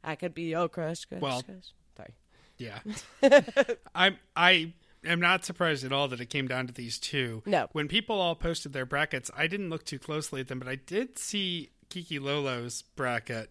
[0.04, 2.14] i could be your crush crush Well- crush sorry
[2.59, 2.80] Yeah.
[3.94, 7.42] I'm I am not surprised at all that it came down to these two.
[7.46, 7.68] No.
[7.72, 10.76] When people all posted their brackets, I didn't look too closely at them, but I
[10.76, 13.50] did see Kiki Lolo's bracket.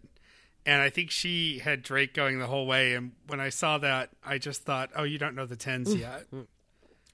[0.66, 2.94] And I think she had Drake going the whole way.
[2.94, 6.26] And when I saw that, I just thought, oh, you don't know the tens yet.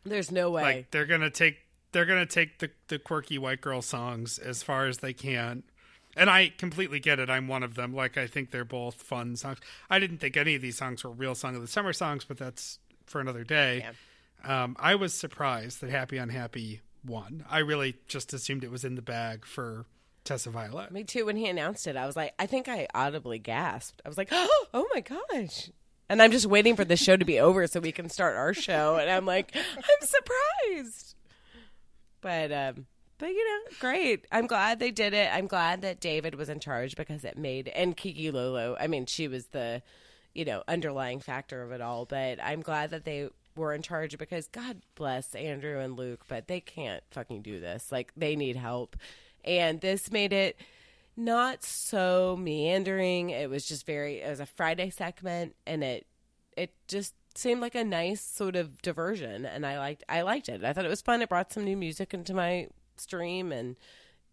[0.03, 0.61] there's no way.
[0.61, 1.57] Like they're gonna take
[1.91, 5.63] they're gonna take the the quirky white girl songs as far as they can.
[6.15, 7.29] And i completely get it.
[7.29, 7.93] I'm one of them.
[7.93, 9.59] Like i think they're both fun songs.
[9.89, 12.37] I didn't think any of these songs were real song of the summer songs but
[12.37, 13.85] that's for another day.
[14.43, 17.45] Um, i was surprised that happy unhappy won.
[17.49, 19.85] I really just assumed it was in the bag for
[20.27, 20.91] tessa violet.
[20.91, 21.25] Me too.
[21.25, 24.01] When he announced it i was like i think i audibly gasped.
[24.05, 25.69] I was like oh my gosh.
[26.09, 28.53] And i'm just waiting for the show to be over so we can start our
[28.53, 28.97] show.
[28.97, 31.15] And i'm like i'm surprised.
[32.21, 32.85] But um
[33.17, 34.25] but you know great.
[34.31, 35.29] I'm glad they did it.
[35.33, 39.05] I'm glad that david was in charge because it made and kiki lolo i mean
[39.05, 39.81] she was the
[40.33, 42.05] you know underlying factor of it all.
[42.05, 46.47] But i'm glad that they were in charge because god bless andrew and luke but
[46.47, 47.93] they can't fucking do this.
[47.93, 48.97] Like they need help
[49.47, 50.59] and this made it
[51.15, 53.31] not so meandering.
[53.31, 56.05] It was just very it was a friday segment and it
[56.55, 60.63] it just seemed like a nice sort of diversion and i liked i liked it.
[60.63, 61.21] I thought it was fun.
[61.21, 62.67] It brought some new music into my
[62.97, 63.75] stream and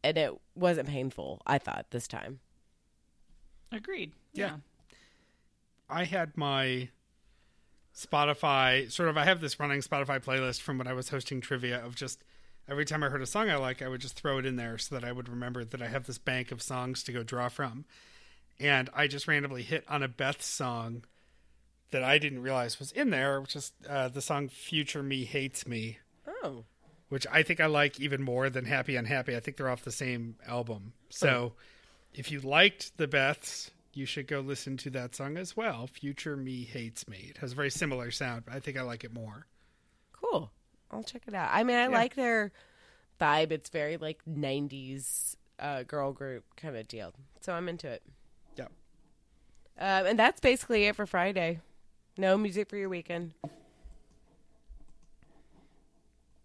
[0.03, 2.41] and it wasn't painful i thought this time.
[3.73, 4.13] Agreed.
[4.33, 4.57] Yeah.
[5.89, 6.89] I had my
[7.97, 11.85] Spotify sort of I have this running Spotify playlist from when I was hosting trivia
[11.85, 12.25] of just
[12.69, 14.79] every time I heard a song I like I would just throw it in there
[14.79, 17.49] so that I would remember that I have this bank of songs to go draw
[17.49, 17.85] from.
[18.61, 21.05] And I just randomly hit on a Beth song
[21.91, 25.67] that I didn't realize was in there, which is uh, the song "Future Me Hates
[25.67, 25.99] Me."
[26.43, 26.65] oh
[27.15, 29.37] which I think I like even more than Happy Unhappy.
[29.37, 30.95] I think they're off the same album.
[31.11, 31.53] So
[32.13, 35.87] if you liked the Beths, you should go listen to that song as well.
[35.87, 37.29] Future Me Hates Me.
[37.31, 39.47] It has a very similar sound, but I think I like it more.
[40.13, 40.51] Cool.
[40.95, 41.51] I'll check it out.
[41.53, 41.89] I mean, I Yeah.
[41.89, 42.53] like their
[43.21, 43.51] vibe.
[43.51, 47.13] It's very like '90s uh, girl group kind of deal.
[47.41, 48.03] So I'm into it.
[48.57, 48.65] Yeah.
[49.79, 51.61] Um, and that's basically it for Friday.
[52.17, 53.35] No music for your weekend.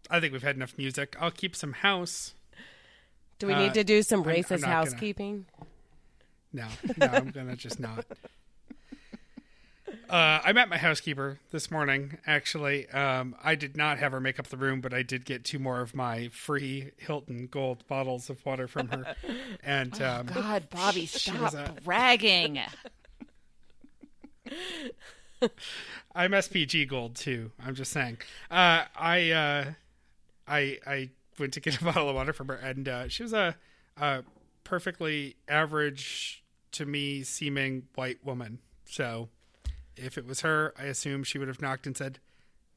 [0.10, 1.16] I think we've had enough music.
[1.20, 2.34] I'll keep some house.
[3.38, 4.74] Do we Uh, need to do some I'm- I'm racist gonna.
[4.74, 5.46] housekeeping?
[6.52, 6.68] No,
[6.98, 8.06] no, I'm gonna just not.
[10.10, 12.18] Uh, I met my housekeeper this morning.
[12.26, 15.44] Actually, um, I did not have her make up the room, but I did get
[15.46, 19.16] two more of my free Hilton Gold bottles of water from her.
[19.64, 22.60] And um, God, Bobby, stop a- bragging.
[26.16, 27.52] I'm SPG Gold too.
[27.64, 28.18] I'm just saying.
[28.50, 29.66] Uh, I uh,
[30.48, 33.34] I I went to get a bottle of water from her, and uh, she was
[33.34, 33.56] a,
[33.98, 34.24] a
[34.64, 38.60] perfectly average to me seeming white woman.
[38.86, 39.30] So
[40.04, 42.20] if it was her, I assume she would have knocked and said,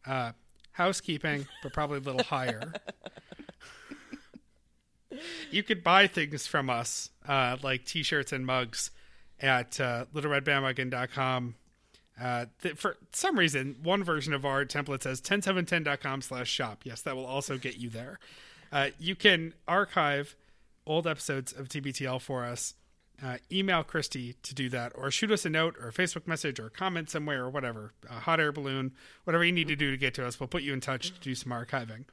[0.07, 0.33] uh,
[0.73, 2.73] "Housekeeping," but probably a little higher.
[5.51, 8.91] you could buy things from us, uh, like T-shirts and mugs,
[9.41, 11.55] at uh, littleredbandwagon.com.
[12.21, 16.83] Uh, th- for some reason, one version of our template says 10710.com slash shop.
[16.85, 18.19] Yes, that will also get you there.
[18.71, 20.37] Uh, you can archive
[20.87, 22.75] old episodes of TBTL for us.
[23.25, 26.59] Uh, email Christy to do that, or shoot us a note, or a Facebook message,
[26.59, 27.93] or a comment somewhere, or whatever.
[28.11, 28.93] A hot air balloon,
[29.25, 30.41] whatever you need to do to get to us.
[30.41, 32.05] We'll put you in touch to do some archiving.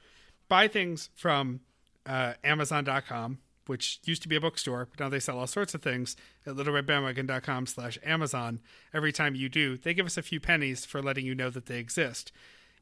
[0.48, 1.62] Buy things from
[2.06, 5.82] uh, Amazon.com, which used to be a bookstore, but now they sell all sorts of
[5.82, 6.16] things
[6.46, 8.60] at littleredbandwagon.com slash Amazon.
[8.94, 11.66] Every time you do, they give us a few pennies for letting you know that
[11.66, 12.32] they exist.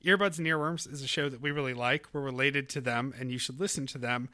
[0.05, 2.07] Earbuds and Earworms is a show that we really like.
[2.13, 4.29] We're related to them, and you should listen to them.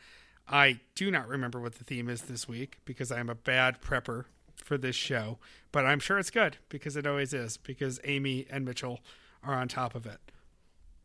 [0.47, 3.81] I do not remember what the theme is this week because I am a bad
[3.81, 4.25] prepper
[4.55, 5.39] for this show,
[5.71, 8.99] but I'm sure it's good because it always is because Amy and Mitchell
[9.43, 10.19] are on top of it.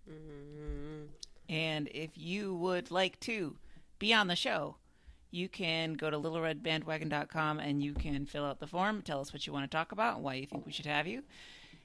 [0.09, 1.07] Mm-hmm.
[1.49, 3.57] And if you would like to
[3.99, 4.77] be on the show,
[5.31, 9.47] you can go to littleredbandwagon.com and you can fill out the form, tell us what
[9.47, 11.23] you want to talk about, and why you think we should have you.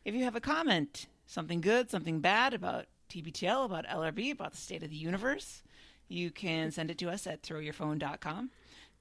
[0.05, 4.57] If you have a comment, something good, something bad about TBTL, about LRB, about the
[4.57, 5.63] state of the universe,
[6.07, 8.51] you can send it to us at throwyourphone.com.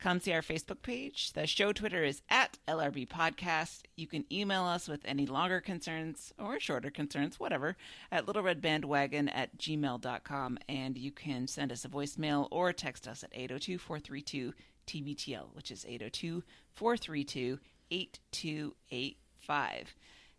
[0.03, 1.33] Come see our Facebook page.
[1.33, 3.83] The show Twitter is at LRB Podcast.
[3.95, 7.77] You can email us with any longer concerns or shorter concerns, whatever,
[8.11, 10.59] at littleredbandwagon at gmail.com.
[10.69, 14.53] And you can send us a voicemail or text us at 802 432
[14.89, 16.43] TBTL, which is 802
[16.74, 17.61] 432
[17.93, 19.95] 8285.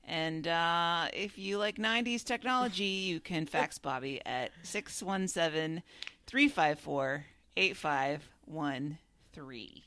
[0.06, 5.81] And uh, if you like 90s technology, you can fax Bobby at 617
[6.27, 7.25] 354
[7.55, 9.83] 8513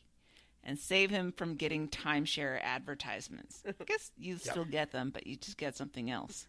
[0.67, 3.63] and save him from getting timeshare advertisements.
[3.67, 6.49] I guess you still get them, but you just get something else.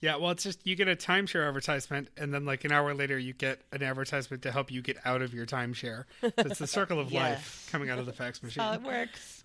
[0.00, 3.18] Yeah, well, it's just you get a timeshare advertisement, and then like an hour later,
[3.18, 6.04] you get an advertisement to help you get out of your timeshare.
[6.20, 8.62] So it's the circle of life coming out of the fax machine.
[8.62, 9.44] How it works.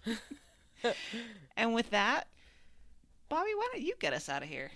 [1.55, 2.27] and with that,
[3.29, 4.71] Bobby, why don't you get us out of here?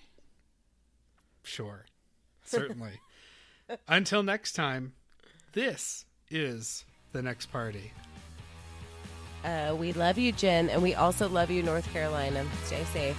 [1.44, 1.86] Sure.
[2.46, 3.02] Certainly.
[3.88, 4.94] Until next time,
[5.54, 7.92] this is the next party.
[9.44, 12.46] Uh, we love you, Jen, and we also love you, North Carolina.
[12.64, 13.18] Stay safe.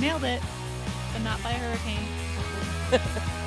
[0.00, 0.42] Nailed it,
[1.12, 3.42] but not by a hurricane.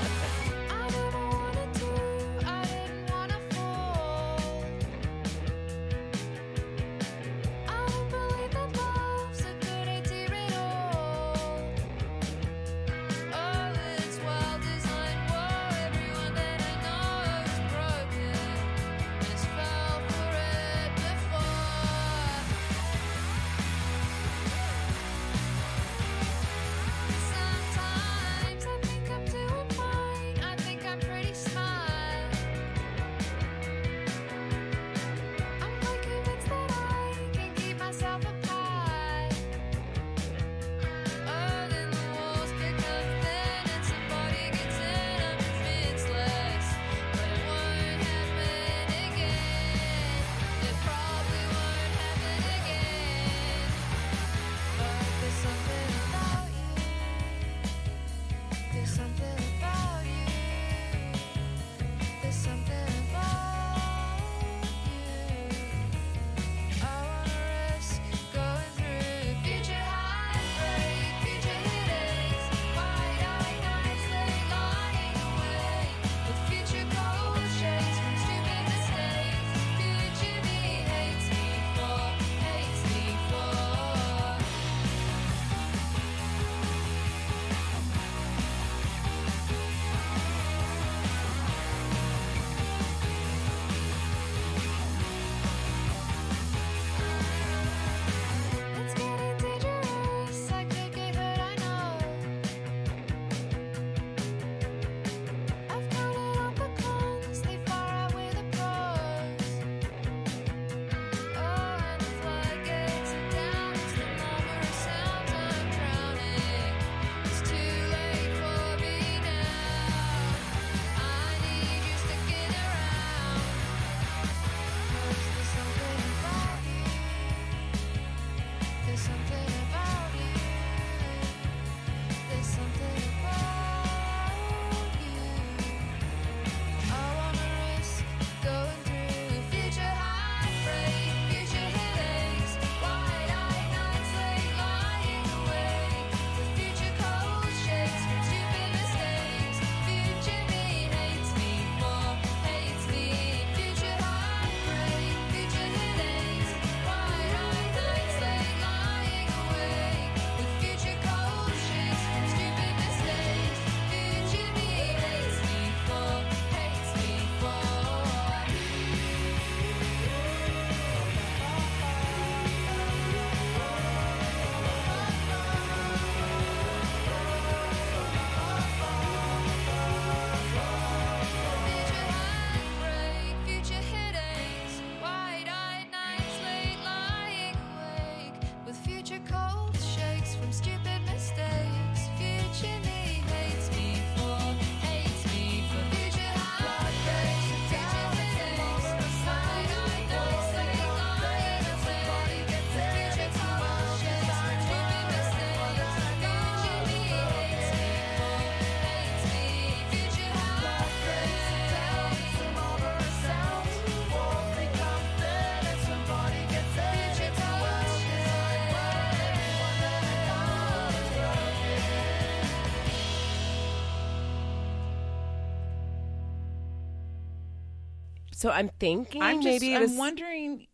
[228.39, 229.91] So I'm thinking I'm just, maybe I'm was.
[229.91, 230.67] wondering.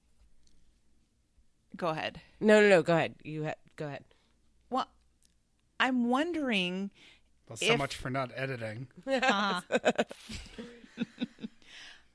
[1.75, 2.21] Go ahead.
[2.39, 2.83] no, no, no.
[2.83, 3.15] Go ahead.
[3.23, 4.03] You ha- go ahead.
[4.69, 4.87] Well,
[5.79, 6.91] I'm wondering.
[7.49, 8.85] Well, so If- much for not editing.
[9.07, 9.61] Uh,